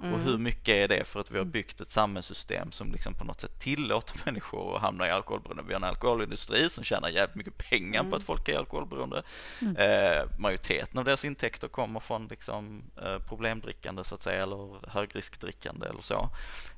[0.03, 0.15] Mm.
[0.15, 3.25] Och hur mycket är det för att vi har byggt ett samhällssystem som liksom på
[3.25, 5.63] något sätt tillåter människor att hamna i alkoholberoende.
[5.67, 8.11] Vi har en alkoholindustri som tjänar jävligt mycket pengar mm.
[8.11, 9.23] på att folk är alkoholberoende.
[9.61, 9.77] Mm.
[9.77, 15.87] Eh, majoriteten av deras intäkter kommer från liksom, eh, problemdrickande så att säga eller högriskdrickande
[15.87, 16.31] eller så.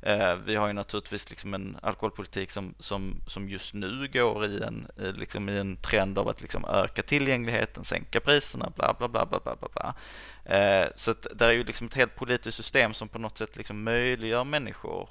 [0.03, 4.63] Eh, vi har ju naturligtvis liksom en alkoholpolitik som, som, som just nu går i
[4.63, 9.27] en, liksom i en trend av att liksom öka tillgängligheten, sänka priserna, bla bla bla
[9.27, 9.95] bla bla bla.
[10.45, 13.57] Eh, så att det är ju liksom ett helt politiskt system som på något sätt
[13.57, 15.09] liksom möjliggör människor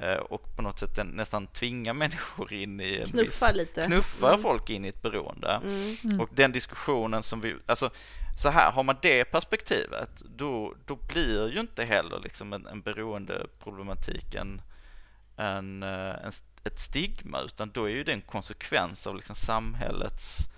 [0.00, 3.84] Eh, och på något sätt nästan tvinga människor in i en Knuffar viss, lite.
[3.84, 4.42] Knuffar Mm.
[4.42, 5.60] folk in i ett beroende.
[5.64, 5.96] Mm.
[6.04, 6.20] Mm.
[6.20, 7.90] Och den diskussionen som vi, alltså
[8.38, 12.80] så här, har man det perspektivet då, då blir ju inte heller liksom en, en
[12.80, 14.62] beroendeproblematik en,
[15.36, 16.32] en, eh, en,
[16.64, 20.55] ett stigma utan då är ju det en konsekvens av liksom samhällets eh,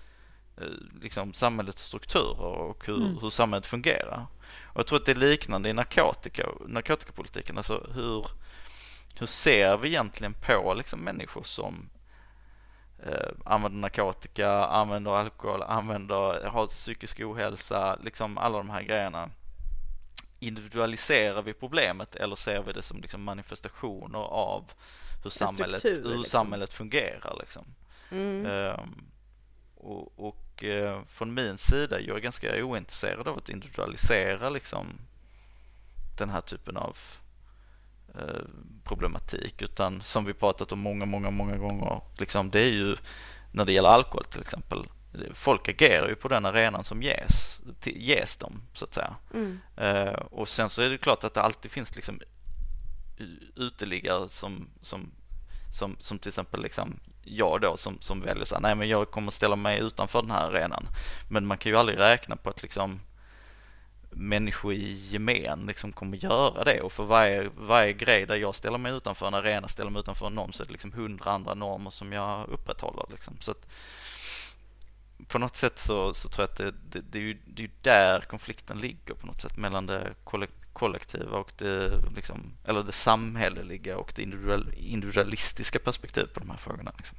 [1.01, 3.17] liksom samhällets strukturer och hur, Mm.
[3.21, 4.27] hur samhället fungerar.
[4.65, 7.57] Och jag tror att det är liknande i narkotika, narkotikapolitiken.
[7.57, 8.27] Alltså hur,
[9.19, 11.89] hur ser vi egentligen på liksom människor som
[13.03, 19.29] eh, använder narkotika, använder alkohol, använder, har psykisk ohälsa, liksom alla de här grejerna.
[20.39, 24.71] Individualiserar vi problemet eller ser vi det som liksom manifestationer av
[25.23, 26.39] hur samhället, struktur, hur liksom.
[26.39, 27.37] samhället fungerar?
[27.39, 27.65] Liksom.
[28.11, 28.45] Mm.
[28.45, 29.05] Ehm,
[29.75, 34.87] och och eh, från min sida, jag är ganska ointresserad av att individualisera liksom,
[36.17, 36.97] den här typen av
[38.15, 38.45] eh,
[38.83, 39.61] problematik.
[39.61, 42.97] Utan som vi pratat om många, många, många gånger, liksom, det är ju
[43.51, 44.87] när det gäller alkohol till exempel.
[45.33, 49.15] Folk agerar ju på den arenan som ges, till, ges dem, så att säga.
[49.33, 49.59] Mm.
[49.77, 52.19] Eh, och sen så är det klart att det alltid finns liksom
[53.55, 55.11] uteliggare som, som,
[55.71, 59.11] som, som till exempel liksom jag då som, som väljer så här, nej men jag
[59.11, 60.87] kommer ställa mig utanför den här arenan.
[61.29, 62.99] Men man kan ju aldrig räkna på att liksom
[64.11, 68.77] människor i gemen liksom kommer göra det och för varje, varje grej där jag ställer
[68.77, 71.53] mig utanför en arena, ställer mig utanför en norm så är det liksom hundra andra
[71.53, 73.37] normer som jag upprätthåller liksom.
[73.39, 73.67] Så att
[75.27, 77.67] på något sätt så, så tror jag att det, det, det, är ju, det är
[77.67, 82.83] ju där konflikten ligger på något sätt mellan det kollektiva kollektiva och det, liksom, eller
[82.83, 86.91] det samhälleliga och det individual, individualistiska perspektivet på de här frågorna.
[86.97, 87.17] Liksom.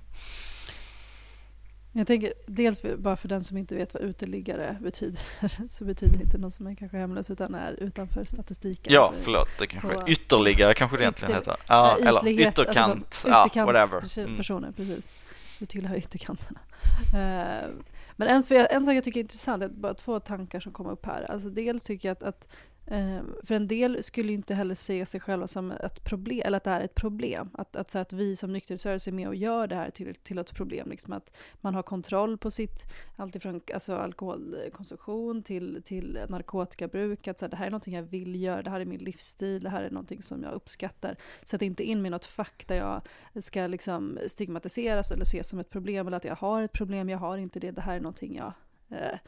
[1.93, 5.21] Jag tänker dels för, bara för den som inte vet vad uteliggare betyder
[5.69, 8.93] så betyder det inte någon som är kanske hemlös utan är utanför statistiken.
[8.93, 11.57] Ja, Alltså, förlåt, det kanske på- ytterligare kanske det egentligen Ytter- heter.
[11.69, 14.19] Ja, Ja, eller ytlighet, ytterkant, alltså ja, whatever.
[14.19, 14.37] Mm.
[14.37, 15.11] personer, precis.
[15.59, 16.61] Du tillhör ytterkanterna.
[17.15, 17.69] Eh,
[18.17, 21.07] men en, en sak jag tycker är intressant, är bara två tankar som kom upp
[21.07, 21.31] här.
[21.31, 25.07] Alltså dels tycker jag att, att Ehm, för en del skulle ju inte heller se
[25.07, 27.51] sig själva som ett problem, eller att det här är ett problem.
[27.55, 30.39] Att, att, så att vi som nykterhetsrörelse är med och gör det här till, till
[30.39, 30.91] ett problem.
[30.91, 37.29] Liksom att man har kontroll på sitt, alltifrån alltså alkoholkonsumtion till, till narkotikabruk.
[37.29, 39.63] Att så här, det här är någonting jag vill göra, det här är min livsstil,
[39.63, 41.17] det här är någonting som jag uppskattar.
[41.45, 43.03] Sätt inte in mig i något fack där jag
[43.43, 47.19] ska liksom stigmatiseras eller ses som ett problem eller att jag har ett problem, jag
[47.19, 48.53] har inte det, det här är någonting jag
[48.89, 49.19] eh,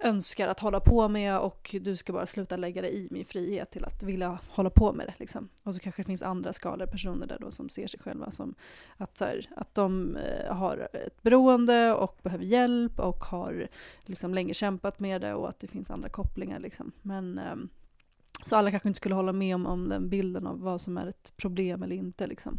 [0.00, 3.70] önskar att hålla på med och du ska bara sluta lägga dig i min frihet
[3.70, 5.14] till att vilja hålla på med det.
[5.18, 5.48] Liksom.
[5.62, 8.54] Och så kanske det finns andra skalor personer där då som ser sig själva som
[8.96, 13.68] att, så här, att de eh, har ett beroende och behöver hjälp och har
[14.00, 16.58] liksom länge kämpat med det och att det finns andra kopplingar.
[16.58, 16.92] Liksom.
[17.02, 17.68] Men ehm,
[18.42, 21.06] så alla kanske inte skulle hålla med om, om den bilden av vad som är
[21.06, 22.26] ett problem eller inte.
[22.26, 22.58] Liksom.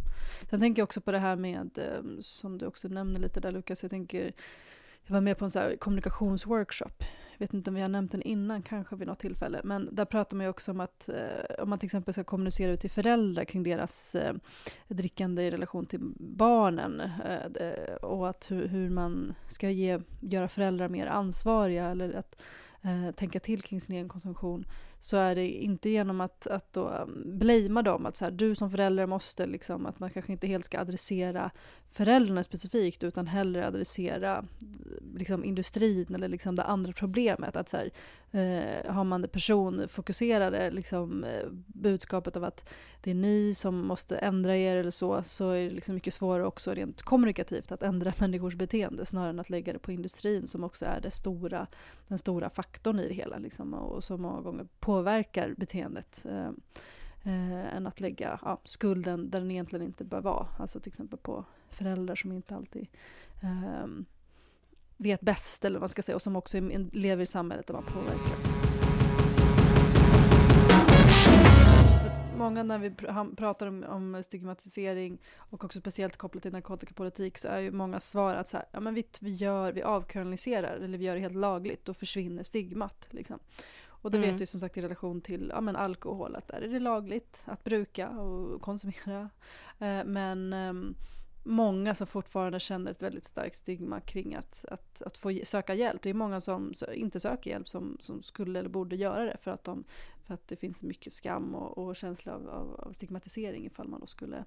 [0.50, 3.52] Sen tänker jag också på det här med, ehm, som du också nämner lite där
[3.52, 4.34] Lukas, jag tänker,
[5.04, 7.04] jag var med på en så här kommunikationsworkshop.
[7.42, 9.62] Jag vet inte om vi har nämnt den innan, kanske vid något tillfälle.
[9.64, 12.72] Men där pratar man ju också om att eh, om man till exempel ska kommunicera
[12.72, 14.34] ut till föräldrar kring deras eh,
[14.88, 20.48] drickande i relation till barnen eh, eh och att hur, hur man ska ge, göra
[20.48, 22.42] föräldrar mer ansvariga eller att
[22.82, 24.66] eh, tänka till kring sin egen konsumtion
[25.04, 28.56] så är det inte genom att, att då um, blamea dem, att så här, du
[28.56, 31.52] som förälder måste, liksom, att man kanske inte helt ska adressera
[31.88, 34.46] föräldrarna specifikt, utan hellre adressera
[35.16, 37.56] liksom, industrin eller liksom, det andra problemet.
[37.56, 37.92] Att så här,
[38.32, 44.18] eh, har man det personfokuserade liksom, eh, budskapet av att det är ni som måste
[44.18, 48.14] ändra er eller så, så är det liksom mycket svårare också rent kommunikativt att ändra
[48.20, 51.68] människors beteende snarare än att lägga det på industrin som också är det stora,
[52.08, 56.26] den stora faktorn i det hela liksom, och som många gånger påverkar beteendet.
[56.30, 56.50] Eh,
[57.24, 60.48] eh, än att lägga ja, skulden där den egentligen inte bör vara.
[60.60, 62.88] Alltså till exempel på föräldrar som inte alltid
[63.42, 63.88] eh,
[64.98, 66.60] vet bäst eller vad man ska säga och som också
[66.92, 68.54] lever i samhället där man påverkas.
[72.42, 72.92] Många när vi
[73.36, 78.36] pratar om, om stigmatisering och också speciellt kopplat till narkotikapolitik så är ju många svar
[78.36, 81.36] att så här, ja, men vi, vi, gör, vi avkriminaliserar eller vi gör det helt
[81.36, 83.08] lagligt, då försvinner stigmat.
[83.10, 83.40] Liksom.
[84.04, 84.30] Och det Mm.
[84.30, 87.44] vet du som sagt i relation till ja, men alkohol, att där är det lagligt
[87.46, 89.30] att bruka och konsumera.
[89.80, 90.96] Eh, men ehm,
[91.44, 96.02] många som fortfarande känner ett väldigt starkt stigma kring att, att, att få söka hjälp.
[96.02, 99.52] Det är många som inte söker hjälp som, som skulle eller borde göra det för
[99.52, 99.84] att, de,
[100.24, 104.00] för att det finns mycket skam och, och känsla av, av, av stigmatisering ifall man
[104.00, 104.46] då skulle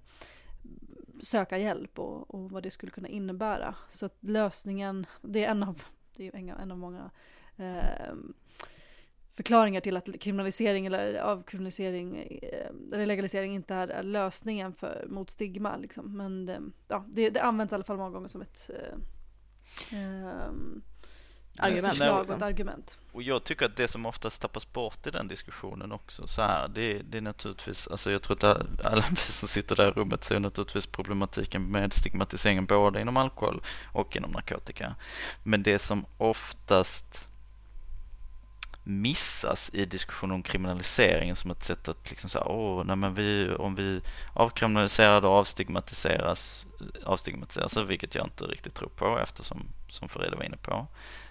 [1.21, 3.75] söka hjälp och, och vad det skulle kunna innebära.
[3.89, 5.83] Så att lösningen, det är en av,
[6.17, 7.11] det är en av, en av många
[7.57, 8.15] eh,
[9.35, 15.31] förklaringar till att kriminalisering eller avkriminalisering eh, eller legalisering inte är, är lösningen för, mot
[15.31, 15.77] stigma.
[15.77, 16.17] Liksom.
[16.17, 20.51] Men det, ja, det, det används i alla fall många gånger som ett eh, eh,
[21.59, 21.95] argument.
[21.95, 22.99] Förslag och ett argument.
[23.13, 26.69] Och jag tycker att det som oftast tappas bort i den diskussionen också så här,
[26.69, 30.25] det, det är naturligtvis, alltså jag tror att alla vi som sitter där i rummet
[30.25, 34.95] ser naturligtvis problematiken med stigmatiseringen både inom alkohol och inom narkotika.
[35.43, 37.29] Men det som oftast
[38.85, 43.55] missas i diskussionen om kriminaliseringen som ett sätt att liksom säga, åh, nej men vi,
[43.55, 44.01] om vi
[44.33, 46.67] avkriminaliserar då avstigmatiseras,
[47.05, 50.87] avstigmatiseras, vilket jag inte riktigt tror på eftersom, som Farida var inne på,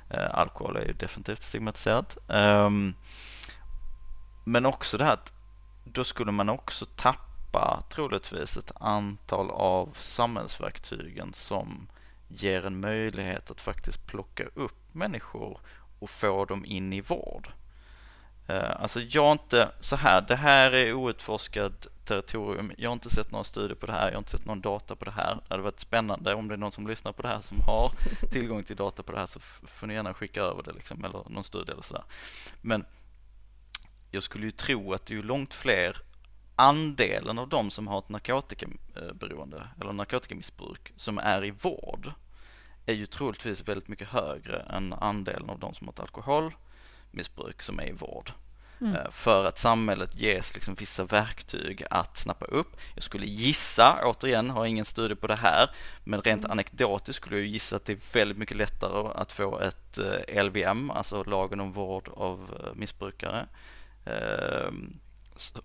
[0.09, 2.17] eh, alkohol är ju definitivt stigmatiserat.
[2.27, 2.95] Um,
[4.43, 5.33] men också det här att
[5.83, 11.87] då skulle man också tappa troligtvis ett antal av samhällsverktygen som
[12.27, 15.59] ger en möjlighet att faktiskt plocka upp människor
[16.03, 17.51] och få dem in i vård.
[18.47, 22.71] Eh, alltså jag har inte, så här, det här är outforskad territorium.
[22.77, 24.95] Jag har inte sett några studier på det här, jag har inte sett någon data
[24.95, 25.35] på det här.
[25.35, 27.91] Det hade varit spännande om det är någon som lyssnar på det här som har
[28.31, 31.23] tillgång till data på det här så får ni gärna skicka över det liksom, eller
[31.29, 32.03] någon studie eller sådär.
[32.61, 32.85] Men
[34.11, 35.97] jag skulle ju tro att det är långt fler
[36.55, 42.11] andelen av de som har ett narkotikaberoende eh, eller narkotikamissbruk som är i vård
[42.85, 47.79] är ju troligtvis väldigt mycket högre än andelen av de som har ett alkoholmissbruk som
[47.79, 48.31] är i vård.
[48.81, 48.95] Mm.
[48.95, 52.75] Eh, för att samhället ges liksom vissa verktyg att snappa upp.
[52.93, 55.69] Jag skulle gissa, återigen har ingen studie på det här,
[56.03, 56.51] men rent mm.
[56.51, 60.91] anekdotiskt skulle jag gissa att det är väldigt mycket lättare att få ett eh, LVM,
[60.91, 63.45] alltså lagen om vård av eh, missbrukare,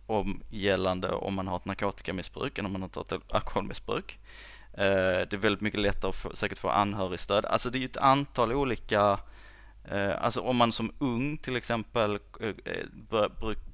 [0.06, 4.18] om, gällande om man har ett narkotikamissbruk än om man har ett alkoholmissbruk.
[4.78, 7.44] Det är väldigt mycket lättare att få, säkert få anhörigstöd.
[7.44, 9.18] Alltså det är ju ett antal olika
[9.90, 12.86] Eh, alltså om man som ung till exempel eh, eh,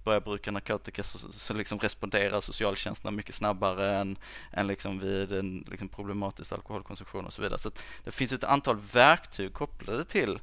[0.04, 4.18] börjar, bruka narkotika så, så liksom responderar socialtjänsterna mycket snabbare än,
[4.52, 7.58] än liksom vid en liksom problematisk alkoholkonsumtion och så vidare.
[7.58, 7.70] Så
[8.04, 10.40] det finns ett antal verktyg kopplade till,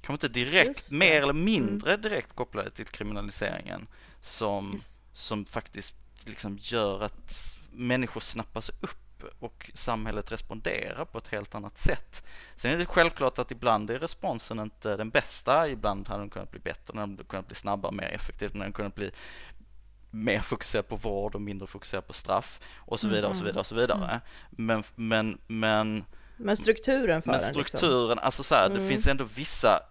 [0.00, 2.02] kanske inte direkt, mer eller mindre mm.
[2.02, 3.86] direkt kopplade till kriminaliseringen
[4.20, 4.78] som,
[5.12, 9.07] som faktiskt liksom gör att människor snappas upp
[9.38, 12.24] och samhället responderar på ett helt annat sätt.
[12.56, 16.50] Sen är det självklart att ibland är responsen inte den bästa, ibland hade den kunnat
[16.50, 19.10] bli bättre, den hade kunnat bli snabbare, mer effektivt, den hade kunnat bli
[20.10, 23.60] mer fokuserad på vård och mindre fokuserad på straff och så vidare och så vidare
[23.60, 24.04] och så vidare.
[24.04, 24.20] Mm.
[24.50, 26.04] Men, men, men
[26.40, 27.54] men strukturen för men liksom.
[27.54, 28.24] strukturen, liksom.
[28.24, 28.78] alltså så här, mm.
[28.78, 29.82] det finns ändå vissa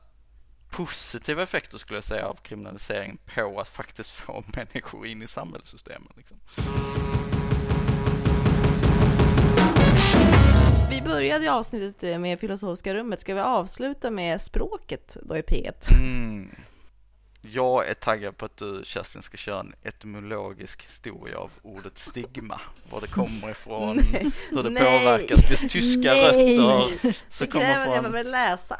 [0.69, 6.13] positiva effekter skulle jag säga av kriminalisering på att faktiskt få människor in i samhällssystemen.
[6.15, 6.39] Liksom.
[10.89, 13.19] Vi började avsnittet med filosofiska rummet.
[13.19, 15.73] Ska vi avsluta med språket då i P1?
[15.91, 16.55] Mm.
[17.41, 22.61] Jag är taggad på att du Kerstin ska köra en etymologisk historia av ordet stigma.
[22.91, 26.21] Var det kommer ifrån, nej, hur det nej, påverkas, dess tyska nej.
[26.21, 27.17] rötter.
[27.29, 27.93] Så det kräver från...
[27.93, 28.79] jag väl läsa.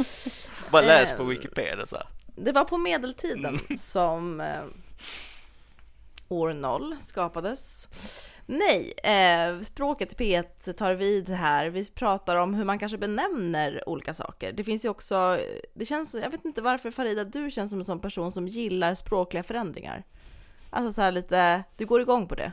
[0.70, 2.06] Bara läs på ehm, Wikipedia så här.
[2.36, 3.76] Det var på medeltiden mm.
[3.76, 4.46] som eh,
[6.28, 7.88] år noll skapades.
[8.46, 11.68] Nej, eh, språket P1 tar vid här.
[11.68, 14.52] Vi pratar om hur man kanske benämner olika saker.
[14.52, 15.38] Det finns ju också,
[15.74, 18.94] det känns, jag vet inte varför Farida, du känns som en sån person som gillar
[18.94, 20.04] språkliga förändringar.
[20.70, 22.52] Alltså så här lite, du går igång på det.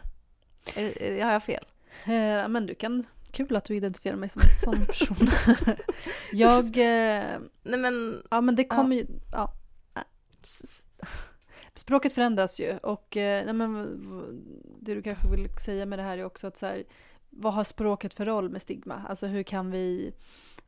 [0.76, 1.66] Är, är, har jag fel?
[2.06, 5.28] Eh, men du kan, kul att du identifierar mig som en sån person.
[6.32, 9.02] jag, eh, Nej men, ja men det kommer ja.
[9.02, 9.54] ju, ja
[11.76, 14.00] språket förändras ju och eh, nej, men,
[14.80, 16.84] det du kanske vill säga med det här är också att så här,
[17.30, 19.02] vad har språket för roll med stigma?
[19.10, 20.14] Alltså hur kan vi,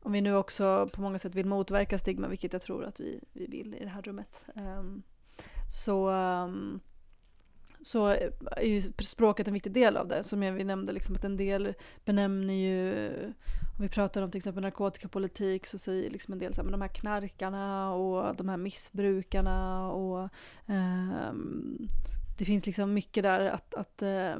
[0.02, 3.20] om vi nu också på många sätt vill motverka stigma, vilket jag tror att vi,
[3.32, 5.02] vi vill i det här rummet, um,
[5.68, 6.80] så um,
[7.86, 10.22] så är ju språket en viktig del av det.
[10.22, 11.74] Som jag, vi nämnde, liksom att en del
[12.04, 13.08] benämner ju,
[13.76, 16.72] om vi pratar om till exempel narkotikapolitik så säger liksom en del så här, men
[16.72, 20.22] de här knarkarna och de här missbrukarna och
[20.66, 21.32] eh,
[22.38, 24.36] det finns liksom mycket där att, att eh,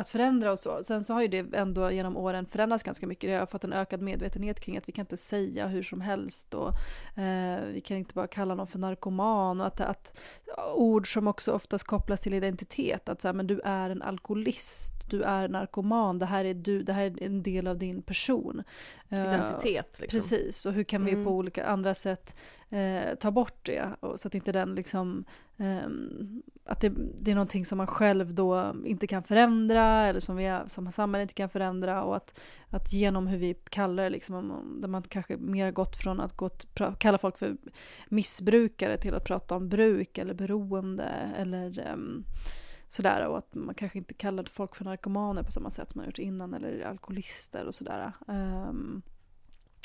[0.00, 0.82] att förändra och så.
[0.82, 3.30] Sen så har ju det ändå genom åren förändrats ganska mycket.
[3.30, 6.54] Jag har fått en ökad medvetenhet kring att vi kan inte säga hur som helst
[6.54, 6.68] och
[7.22, 10.20] eh, vi kan inte bara kalla någon för narkoman och att, att
[10.74, 14.99] ord som också oftast kopplas till identitet, att så här, men du är en alkoholist
[15.10, 18.62] du är narkoman, det här är du, det här är en del av din person.
[19.08, 19.98] Eh, Identitet.
[20.00, 20.18] Liksom.
[20.18, 21.24] Precis, och hur kan vi mm.
[21.24, 22.36] på olika andra sätt
[22.70, 23.88] eh, ta bort det?
[24.16, 25.24] så att inte den liksom,
[25.56, 25.88] eh,
[26.64, 30.58] att det, det, är någonting som man själv då inte kan förändra eller som, vi
[30.66, 34.88] som samhället inte kan förändra och att, att genom hur vi kallar det, liksom, där
[34.88, 36.50] man kanske mer gått från att gå
[36.98, 37.56] kalla folk för
[38.08, 41.04] missbrukare till att prata om bruk eller beroende
[41.36, 42.24] eller um,
[42.92, 46.06] sådär och att man kanske inte kallade folk för narkomaner på samma sätt som man
[46.06, 48.12] gjort innan eller alkoholister och sådär.
[48.26, 49.02] Um,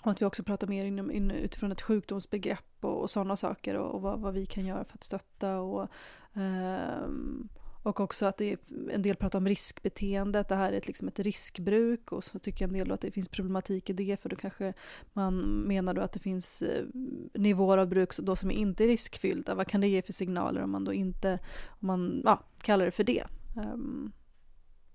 [0.04, 3.76] och att vi också pratar mer inom, in, utifrån ett sjukdomsbegrepp och, och sådana saker
[3.76, 5.90] och, och vad, vad, vi kan göra för att stötta och
[6.34, 7.50] um,
[7.86, 8.58] och också att det är,
[8.92, 12.40] en del pratar om riskbeteende, att det här är ett, liksom ett riskbruk och så
[12.40, 14.74] tycker en del att det finns problematik i det för då kanske
[15.14, 15.36] man
[15.68, 16.86] menar då att det finns eh,
[17.34, 19.56] nivåer av bruk då som inte är riskfyllda.
[19.56, 22.92] Vad kan det ge för signaler om man då inte om man, ja, kallar det
[22.92, 23.24] för det?
[23.56, 24.12] Um,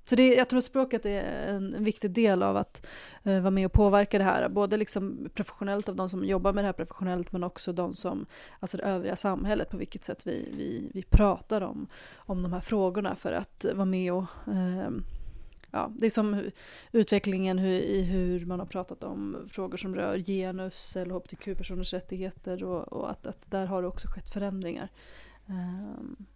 [0.05, 2.87] så det, jag tror språket är en, viktig del av att
[3.27, 4.49] uh, vara med och påverka det här.
[4.49, 8.27] Både liksom professionellt av de som jobbar med det här professionellt men också de som,
[8.61, 11.87] alltså det övriga samhället, på vilket sätt vi, vi, vi pratar om,
[12.17, 14.91] om de här frågorna för att vara med och uh,
[15.73, 16.51] Ja, det är som
[16.93, 22.65] utvecklingen hur, i hur man har pratat om frågor som rör genus eller hbtq-personers rättigheter
[22.65, 24.89] och, och att, att, där har det också skett förändringar.
[25.47, 26.27] Um,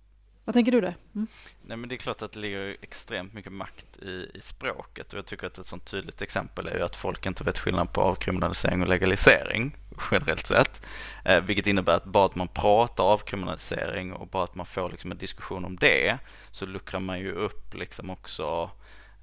[0.45, 0.97] vad tänker du där?
[1.15, 1.27] Mm.
[1.63, 5.19] Nej, men det är klart att det ligger extremt mycket makt i, i språket och
[5.19, 8.01] jag tycker att ett sånt tydligt exempel är ju att folk inte vet skillnad på
[8.01, 9.77] avkriminalisering och legalisering
[10.11, 10.87] generellt sett.
[11.25, 15.13] Eh, vilket innebär att bara att man pratar avkriminalisering och bara att man får liksom
[15.13, 16.19] en diskussion om det
[16.51, 18.71] så luckrar man ju upp liksom också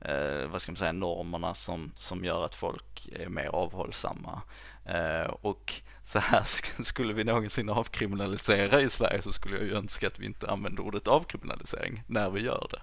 [0.02, 4.42] eh, vad ska man säga, normerna som, som gör att folk är mer avhållsamma.
[4.86, 5.82] Eh, och
[6.12, 6.44] så här
[6.84, 10.84] skulle vi någonsin avkriminalisera i Sverige så skulle jag ju önska att vi inte använder
[10.84, 12.82] ordet avkriminalisering när vi gör det.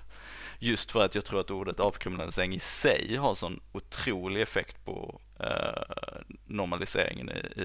[0.59, 5.21] Just för att jag tror att ordet avkriminalisering i sig har sån otrolig effekt på
[5.41, 7.65] eh, normaliseringen i, i,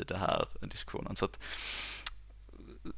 [0.00, 1.16] i den här diskussionen.
[1.16, 1.38] Så att,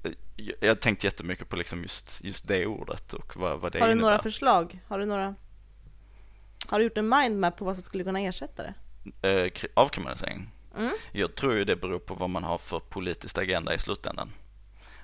[0.05, 0.13] eh,
[0.61, 3.93] jag tänkte jättemycket på liksom just, just det ordet och vad, vad det Har du
[3.93, 4.11] innebär.
[4.11, 4.81] några förslag?
[4.89, 5.35] Har du några
[6.67, 8.75] har du gjort en mindmap på vad som skulle kunna ersätta det?
[9.29, 10.51] Eh, avkriminalisering?
[10.79, 10.93] Mm.
[11.13, 14.33] Jag tror ju det beror på vad man har för politisk agenda i slutändan.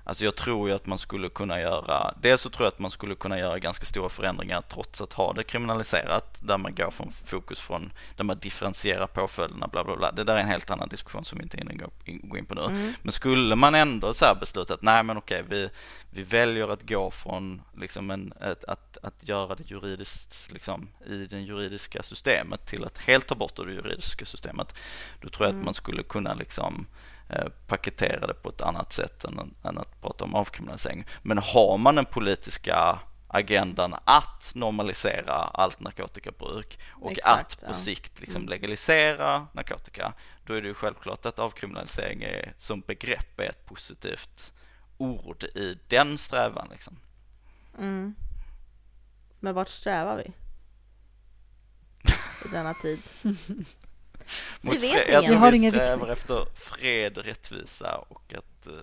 [0.07, 2.90] Alltså jag tror ju att man skulle kunna göra, dels så tror jag att man
[2.90, 7.12] skulle kunna göra ganska stora förändringar trots att ha det kriminaliserat, där man går från
[7.24, 10.12] fokus från, där man differentierar påföljderna, bla bla bla.
[10.12, 12.64] Det där är en helt annan diskussion som vi inte hinner gå in på nu.
[12.64, 12.92] Mm.
[13.02, 15.70] Men skulle man ändå så här besluta att nej men okej, vi,
[16.11, 21.26] vi väljer att gå från liksom en, ett, att, att göra det juridiskt, liksom i
[21.26, 24.74] det juridiska systemet till att helt ta bort det juridiska systemet.
[25.20, 25.61] Då tror jag mm.
[25.61, 26.86] att man skulle kunna liksom
[27.28, 31.06] Eh, paketera det på ett annat sätt än, än att prata om avkriminalisering.
[31.22, 32.98] Men har man den politiska
[33.28, 37.74] agendan att normalisera allt narkotikabruk och Exakt, att på ja.
[37.74, 38.48] sikt liksom mm.
[38.48, 40.12] legalisera narkotika,
[40.46, 44.52] då är det ju självklart att avkriminalisering är, som begrepp är ett positivt
[44.98, 46.68] ord i den strävan.
[46.70, 46.96] Liksom.
[47.78, 48.14] Mm.
[49.40, 50.32] Men vart strävar vi?
[52.44, 53.02] I denna tid?
[54.60, 58.74] Mot vet fred, jag tror vi strävar efter fred, rättvisa och att uh,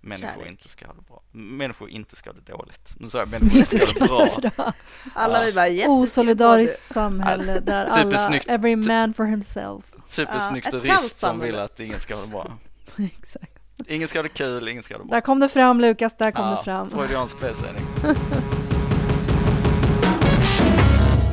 [0.00, 0.48] människor Kärlek.
[0.48, 1.22] inte ska ha det bra.
[1.32, 2.92] Människor inte ska ha det dåligt.
[2.98, 4.72] Nu sa jag människor inte ska ha det bra.
[5.14, 9.84] alla vi bara yes, Osolidariskt samhälle där alla, every man for himself.
[10.10, 12.58] Typiskt ja, nykterist som vill att ingen ska ha det bra.
[13.20, 13.56] Exakt.
[13.86, 15.16] Ingen ska ha det kul, ingen ska ha det bra.
[15.16, 16.90] Där kom det fram Lukas, där kom ja, det fram.
[16.90, 17.86] Freudiansk felsägning.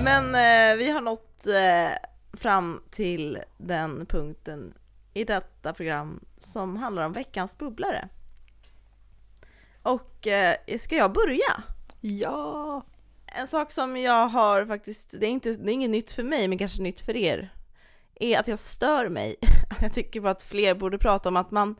[0.03, 1.53] Men eh, vi har nått eh,
[2.38, 4.73] fram till den punkten
[5.13, 8.09] i detta program som handlar om veckans bubblare.
[9.81, 11.63] Och eh, ska jag börja?
[12.01, 12.85] Ja!
[13.25, 16.47] En sak som jag har faktiskt, det är, inte, det är inget nytt för mig
[16.47, 17.53] men kanske nytt för er,
[18.15, 19.35] är att jag stör mig.
[19.81, 21.75] Jag tycker på att fler borde prata om att man,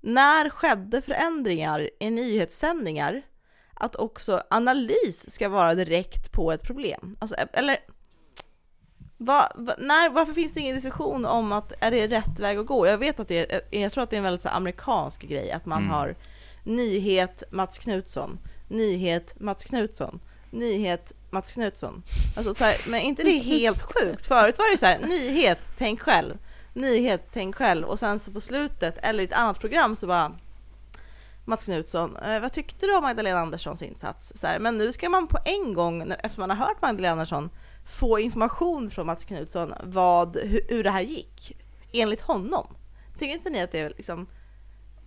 [0.00, 3.22] när skedde förändringar i nyhetssändningar,
[3.74, 7.16] att också analys ska vara direkt på ett problem.
[7.18, 7.76] Alltså, eller
[9.16, 12.66] va, va, när, varför finns det ingen diskussion om att är det rätt väg att
[12.66, 12.86] gå?
[12.86, 15.52] Jag vet att det är, jag tror att det är en väldigt så amerikansk grej
[15.52, 15.90] att man mm.
[15.90, 16.14] har
[16.64, 18.38] nyhet Mats Knutsson,
[18.68, 22.02] nyhet Mats Knutsson, nyhet Mats Knutsson.
[22.36, 24.26] Alltså så här, men inte det helt sjukt?
[24.26, 26.38] Förut var det så här, nyhet, tänk själv,
[26.72, 30.32] nyhet, tänk själv och sen så på slutet eller i ett annat program så bara
[31.44, 34.32] Mats Knutsson, eh, vad tyckte du om Magdalena Anderssons insats?
[34.36, 37.50] Så här, men nu ska man på en gång, efter man har hört Magdalena Andersson,
[37.86, 41.52] få information från Mats Knutsson vad, hur, hur det här gick,
[41.92, 42.66] enligt honom.
[43.18, 44.26] Tycker inte ni att det är liksom,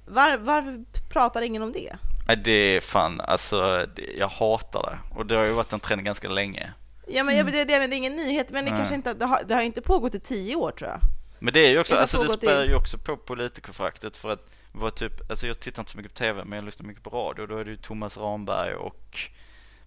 [0.05, 1.97] var, varför pratar ingen om det?
[2.27, 6.03] Nej, det är fan, alltså jag hatar det och det har ju varit en trend
[6.03, 6.73] ganska länge.
[7.07, 7.51] Ja men mm.
[7.53, 10.15] det, det, är ingen nyhet, men det kanske inte, det har, det har inte pågått
[10.15, 10.99] i tio år tror jag.
[11.39, 14.89] Men det är ju också, alltså det spär ju också på politikerföraktet för att var
[14.89, 17.41] typ, alltså jag tittar inte så mycket på TV men jag lyssnar mycket på radio
[17.41, 19.19] och då är det ju Thomas Ramberg och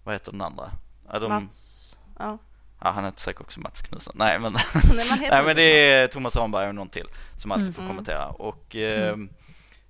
[0.03, 0.71] vad heter den andra?
[1.11, 2.37] Ja, de, Mats, ja.
[2.81, 4.13] Ja, han heter säkert också Mats Knutsson.
[4.17, 4.53] Nej men,
[4.95, 7.07] Nej, Nej, men det är Thomas Ramberg och någon till
[7.37, 7.73] som alltid mm.
[7.73, 8.27] får kommentera.
[8.27, 9.17] Och eh,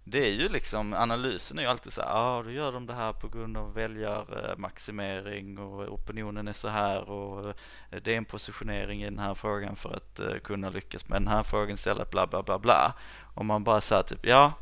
[0.03, 2.85] det är ju liksom, analysen är ju alltid så här, ja ah, då gör de
[2.85, 7.55] det här på grund av väljarmaximering och opinionen är så här och eh,
[8.03, 11.27] det är en positionering i den här frågan för att uh, kunna lyckas med den
[11.27, 12.93] här frågan istället, bla bla bla bla.
[13.33, 14.53] Och man bara säger typ, ja,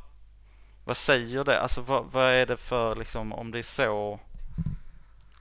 [0.85, 1.61] vad säger det?
[1.61, 4.19] Alltså vad, vad är det för liksom, om det är så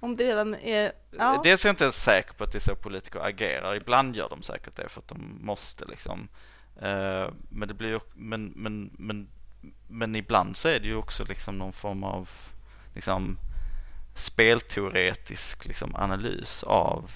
[0.01, 0.93] om det redan är...
[1.11, 1.35] Ja.
[1.35, 3.75] Eh, dels är jag inte ens säker på att det är så politiker agerar.
[3.75, 6.29] Ibland gör de säkert det för att de måste liksom.
[6.81, 9.29] Eh, men det blir ju, men, men, men
[9.89, 12.31] men ibland så är det ju också liksom någon form av
[12.95, 13.39] liksom
[14.15, 17.11] spelteoretisk liksom analys av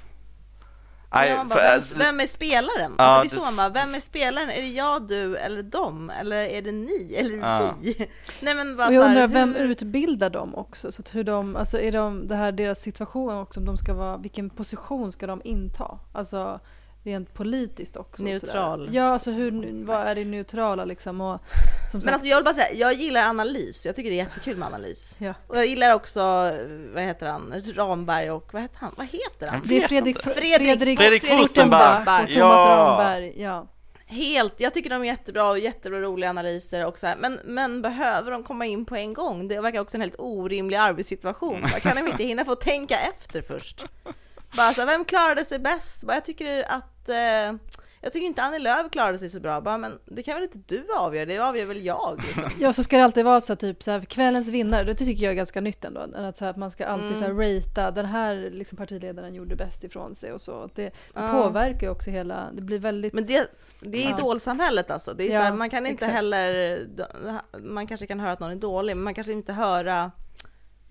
[1.13, 2.95] Ja, bara, vem, alltså, vem, är spelaren?
[2.99, 4.51] Ja, alltså det är så man bara, vem är spelaren?
[4.51, 6.11] Är det jag, du eller dem?
[6.21, 7.75] Eller är det ni eller ja.
[7.81, 8.09] vi?
[8.41, 9.65] Nej, men bara och jag undrar, här, vem hur...
[9.65, 10.93] utbildar dem också?
[10.93, 13.95] Så att hur de, alltså är de, det här deras situation också, om de ska
[13.95, 15.99] vara, vilken position ska de inta?
[16.13, 16.61] Alltså
[17.05, 18.23] rent politiskt också.
[18.23, 18.79] Neutral.
[18.79, 18.99] Sådär.
[18.99, 21.21] Ja, alltså hur, vad är det neutrala liksom?
[21.21, 21.41] Och,
[21.91, 23.87] som Men sagt, alltså jag vill bara säga, jag gillar analys.
[23.87, 25.17] Jag tycker det är jättekul med analys.
[25.21, 25.35] Ja.
[25.47, 26.21] Och jag gillar också,
[26.95, 28.93] vad heter han, Ramberg och vad heter han?
[28.97, 29.63] Vad heter han?
[29.65, 32.67] Det är Fredrik, Fredrik, Fredrik, Fredrik Furtenbach och Thomas ja.
[32.69, 33.43] Ramberg.
[33.43, 33.69] Ja.
[34.07, 37.17] Helt, jag tycker de är jättebra och jättebra roliga analyser och så här.
[37.17, 39.49] Men, men behöver de komma in på en gång?
[39.49, 41.63] Det verkar också en helt orimlig arbetssituation.
[41.81, 43.85] Kan de inte hinna få tänka efter först?
[44.57, 46.05] Bara så här, vem klarade sig bäst?
[46.05, 47.59] Bara, jag tycker att eh,
[48.05, 50.59] jag tycker inte Annie Lööf klarade sig så bra, bara, men det kan väl inte
[50.67, 52.23] du avgöra, det avgör väl jag.
[52.27, 52.51] Liksom.
[52.59, 55.31] Ja, så ska det alltid vara så typ så här, kvällens vinnare, det tycker jag
[55.31, 56.01] är ganska nytt ändå.
[56.15, 57.19] Att, så här, att man ska alltid mm.
[57.19, 57.61] så här, mm.
[57.61, 60.71] ratea, den här liksom, partiledaren gjorde bäst ifrån sig och så.
[60.75, 61.33] Det, det ja.
[61.33, 63.13] påverkar ju också hela, det blir väldigt...
[63.13, 63.47] Men det,
[63.81, 64.19] det är ja.
[64.19, 65.15] idolsamhället alltså.
[65.15, 66.13] Det är ja, så här, man kan inte exakt.
[66.13, 66.79] heller,
[67.59, 70.11] man kanske kan höra att någon är dålig, men man kanske inte höra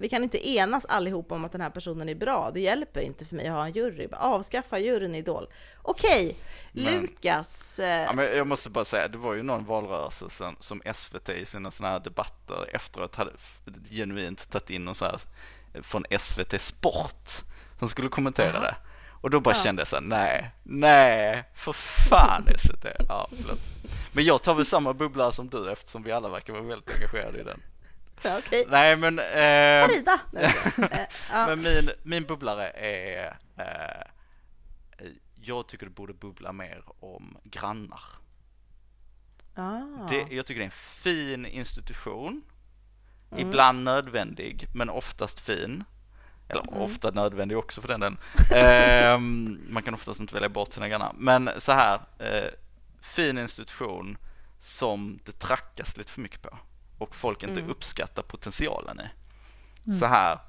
[0.02, 2.52] vi kan inte enas allihop om att den här personen är bra.
[2.54, 4.08] Det hjälper inte för mig att ha en jury.
[4.12, 5.48] Avskaffa juryn i Idol.
[5.82, 6.36] Okej,
[6.72, 7.80] men, Lukas.
[7.80, 11.30] Eh, ja, men jag måste bara säga, det var ju någon valrörelse som, som SVT
[11.30, 13.32] i sina sådana här debatter efteråt hade
[13.90, 15.20] genuint tagit in någon så här
[15.82, 17.30] från SVT Sport
[17.80, 18.66] som skulle kommentera Aha.
[18.66, 18.76] det.
[19.22, 19.64] Och då bara ja.
[19.64, 21.74] kände jag så här, nej, nej, för
[22.10, 22.86] fan SVT.
[23.08, 23.28] Ja,
[24.12, 27.40] Men jag tar väl samma bubbla som du eftersom vi alla verkar vara väldigt engagerade
[27.40, 27.62] i den.
[28.24, 28.66] Ja, okay.
[28.68, 29.20] Nej men...
[29.20, 30.20] Eh, Farida!
[31.48, 33.38] men min, min bubblare är...
[33.58, 34.08] Eh,
[35.36, 38.04] jag tycker det borde bubbla mer om grannar.
[39.56, 40.08] Ah.
[40.10, 42.42] Det, jag tycker det är en fin institution.
[43.32, 43.48] Mm.
[43.48, 45.84] Ibland nödvändig, men oftast fin.
[46.48, 46.82] Eller mm.
[46.82, 48.18] ofta nödvändig också för den delen.
[48.52, 49.20] eh,
[49.74, 51.12] man kan oftast inte välja bort sina grannar.
[51.18, 52.50] Men så här, eh,
[53.02, 54.18] fin institution
[54.60, 56.58] som det trackas lite för mycket på
[57.02, 57.72] och folk inte mm.
[57.72, 59.10] uppskattar potentialen i.
[59.86, 60.00] Mm.
[60.00, 60.40] Så här,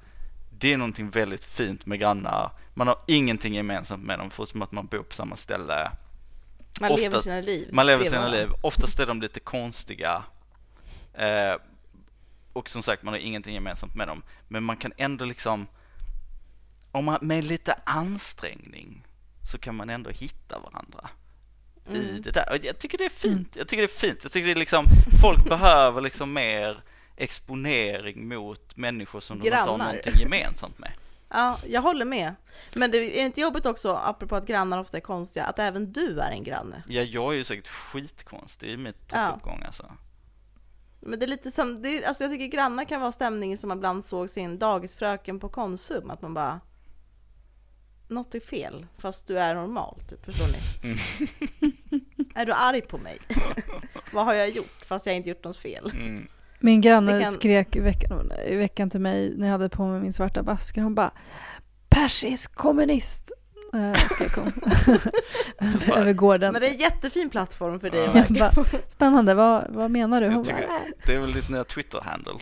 [0.49, 2.51] det är någonting väldigt fint med grannar.
[2.73, 5.91] Man har ingenting gemensamt med dem förutom att man bor på samma ställe.
[6.79, 7.69] Man Oftast, lever sina liv.
[7.71, 8.49] Man lever sina liv.
[8.61, 10.23] Oftast är de lite konstiga.
[11.13, 11.55] Eh,
[12.53, 14.23] och som sagt, man har ingenting gemensamt med dem.
[14.47, 15.67] Men man kan ändå liksom,
[16.91, 19.05] om man, med lite ansträngning
[19.51, 21.09] så kan man ändå hitta varandra
[21.87, 22.01] mm.
[22.01, 22.51] i det där.
[22.51, 23.33] Och jag tycker det är fint.
[23.33, 23.47] Mm.
[23.55, 24.19] Jag tycker det är fint.
[24.23, 24.85] Jag tycker det är liksom,
[25.21, 26.83] folk behöver liksom mer
[27.15, 29.65] exponering mot människor som Grannar.
[29.65, 30.91] de inte har någonting gemensamt med.
[31.35, 32.35] Ja, jag håller med.
[32.73, 36.19] Men det är inte jobbigt också, apropå att grannar ofta är konstiga, att även du
[36.19, 36.83] är en granne?
[36.87, 39.67] Ja, jag är ju säkert skitkonstig i mitt trappuppgång ja.
[39.67, 39.91] alltså.
[40.99, 43.67] Men det är lite som, det är, alltså jag tycker grannar kan vara stämningen som
[43.67, 46.59] man ibland såg sin dagisfröken på Konsum, att man bara
[48.07, 50.89] något är fel, fast du är normal, typ, förstår ni?
[50.89, 52.05] Mm.
[52.35, 53.17] är du arg på mig?
[54.11, 55.91] Vad har jag gjort, fast jag inte gjort något fel?
[55.93, 56.27] Mm.
[56.59, 57.31] Min granne kan...
[57.31, 60.81] skrek i veckan, i veckan till mig när jag hade på mig min svarta basker.
[60.81, 61.11] Hon bara
[61.89, 63.31] persisk kommunist.
[63.73, 64.51] Äh, skrek hon.
[65.97, 66.53] Över gården.
[66.53, 68.09] Men det är en jättefin plattform för dig.
[68.13, 68.25] Ja.
[68.29, 70.27] Bara, spännande, vad, vad menar du?
[70.27, 72.39] Hon bara, det är väl ditt nya Twitter-handle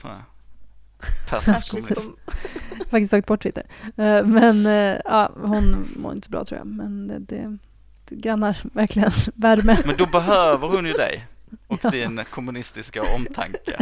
[1.70, 2.12] Kommunist.
[2.90, 3.64] Faktiskt tagit bort Twitter.
[3.98, 6.68] Eh, men eh, ja, hon mår inte så bra tror jag.
[6.68, 7.58] Men det, det,
[8.06, 9.78] det grannar verkligen värme.
[9.86, 11.28] Men då behöver hon ju dig
[11.68, 11.90] och ja.
[11.90, 13.78] din kommunistiska omtanke.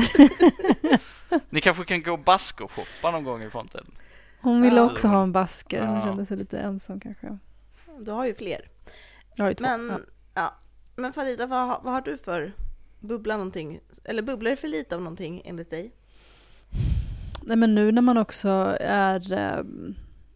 [1.50, 3.86] Ni kanske kan gå och basketshoppa någon gång i framtiden?
[4.42, 4.92] Hon ville ja.
[4.92, 5.86] också ha en basker.
[5.86, 6.04] Hon ja.
[6.04, 7.38] kände sig lite ensam kanske.
[8.00, 8.62] Du har ju fler.
[9.36, 9.64] Jag har ju två.
[9.64, 10.00] Men, ja.
[10.34, 10.56] ja.
[10.96, 12.54] men Farida, vad, vad har du för
[13.00, 13.80] bubbla någonting?
[14.04, 15.92] Eller bubblar det för lite av någonting enligt dig?
[17.50, 19.64] Nej men nu när man också är, eh,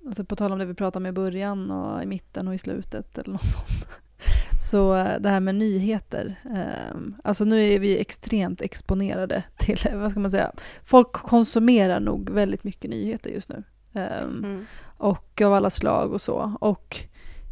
[0.05, 2.57] alltså på tal om det vi pratade om i början och i mitten och i
[2.57, 3.87] slutet eller något sånt.
[4.59, 6.35] Så eh, det här med nyheter.
[6.55, 10.51] Eh, alltså nu är vi extremt exponerade till, vad ska man säga,
[10.83, 13.63] folk konsumerar nog väldigt mycket nyheter just nu.
[13.93, 14.65] Eh, mm.
[14.97, 16.57] Och av alla slag och så.
[16.59, 16.97] Och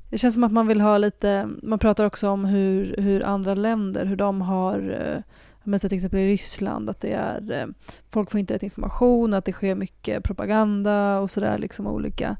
[0.09, 3.55] det känns som att man vill ha lite, man pratar också om hur, hur andra
[3.55, 5.23] länder, hur de har
[5.63, 7.67] men till exempel i Ryssland, att det är, eh,
[8.09, 12.37] folk får inte rätt information, och att det sker mycket propaganda och sådär, liksom olika.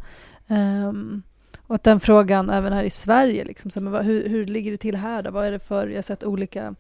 [0.47, 1.24] Um,
[1.67, 4.72] och att den frågan även här i Sverige, liksom, så, men vad, hur, hur ligger
[4.72, 5.32] det till här då?
[5.32, 6.76] Vad är det för, jag har sett olika,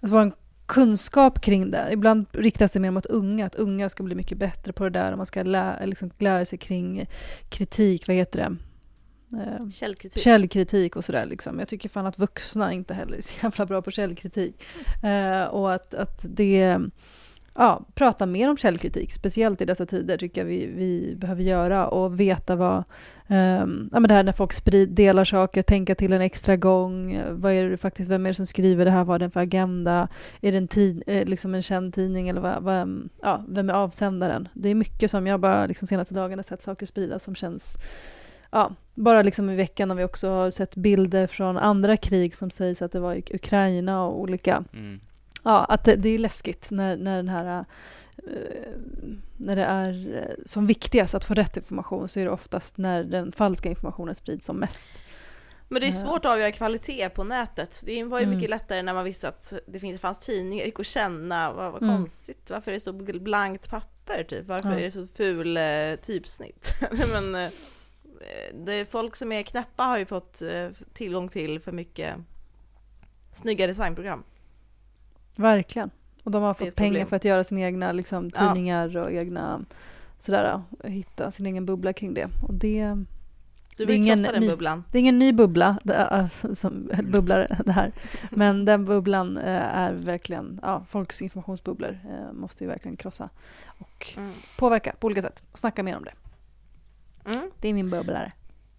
[0.00, 0.32] alltså vår
[0.66, 1.88] kunskap kring det.
[1.92, 5.12] Ibland riktas det mer mot unga, att unga ska bli mycket bättre på det där
[5.12, 7.06] och man ska lä, liksom, lära sig kring
[7.48, 8.56] kritik, vad heter det?
[9.36, 10.22] Eh, källkritik.
[10.22, 11.26] källkritik och sådär.
[11.26, 11.58] Liksom.
[11.58, 14.64] Jag tycker fan att vuxna inte heller är så jävla bra på källkritik.
[15.02, 16.78] Eh, och att, att det
[17.56, 21.88] ja, prata mer om källkritik, speciellt i dessa tider tycker jag vi, vi behöver göra
[21.88, 22.76] och veta vad,
[23.28, 27.20] um, ja men det här när folk sprid, delar saker, tänka till en extra gång,
[27.30, 29.40] vad är det faktiskt, vem är det som skriver det här, vad är det för
[29.40, 30.08] agenda,
[30.40, 33.74] är det en, tid, eh, liksom en känd tidning eller vad, vad, ja, vem är
[33.74, 34.48] avsändaren?
[34.54, 37.78] Det är mycket som jag bara liksom senaste dagarna sett saker spridas som känns
[38.50, 42.50] ja, bara liksom i veckan har vi också har sett bilder från andra krig som
[42.50, 45.00] sägs att det var i Ukraina och olika mm
[45.46, 47.64] ja, att det, det, är läskigt när, när den här uh,
[49.36, 53.04] när det är uh, som viktigast att få rätt information så är det oftast när
[53.04, 54.90] den falska informationen sprids som mest.
[55.68, 57.82] Men det är svårt att avgöra kvalitet på nätet.
[57.86, 58.36] Det var ju mm.
[58.36, 61.82] mycket lättare när man visste att det fanns tidningar, det gick att känna, vad, vad
[61.82, 61.96] mm.
[61.96, 64.46] konstigt, varför är det så blankt papper typ?
[64.46, 64.78] Varför ja.
[64.78, 65.62] är det så ful eh,
[66.02, 66.74] typsnitt?
[67.12, 67.50] Men eh,
[68.54, 72.14] det, folk som är knäppa har ju fått eh, tillgång till för mycket
[73.32, 74.22] snygga designprogram.
[75.36, 75.90] Verkligen.
[76.22, 77.06] Och de har fått pengar problem.
[77.06, 79.02] för att göra sina egna liksom, tidningar ja.
[79.02, 79.64] och egna
[80.18, 82.28] sådär, hitta sin egen bubbla kring det.
[82.42, 82.96] Och det
[83.76, 84.84] du vill det är krossa den ny, bubblan?
[84.92, 87.92] Det är ingen ny bubbla, är, som bubblare det här.
[88.30, 93.28] Men den bubblan eh, är verkligen, ja, folks informationsbubblor eh, måste ju verkligen krossa
[93.78, 94.32] och mm.
[94.58, 96.12] påverka på olika sätt och snacka mer om det.
[97.26, 97.50] Mm.
[97.60, 98.32] Det är min bubblare.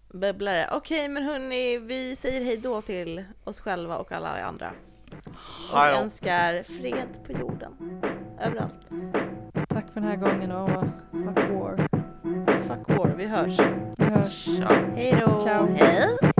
[0.08, 0.68] Bubblare.
[0.72, 4.72] Okej, okay, men hörni, vi säger hej då till oss själva och alla andra.
[5.72, 8.02] Och vi önskar fred på jorden.
[8.40, 8.80] Överallt.
[9.68, 11.88] Tack för den här gången och fuck war.
[12.62, 13.58] Fuck war, vi hörs.
[13.96, 14.48] Vi hörs.
[14.94, 15.40] Hej då.
[15.40, 15.66] Ciao.
[15.76, 16.37] Hej.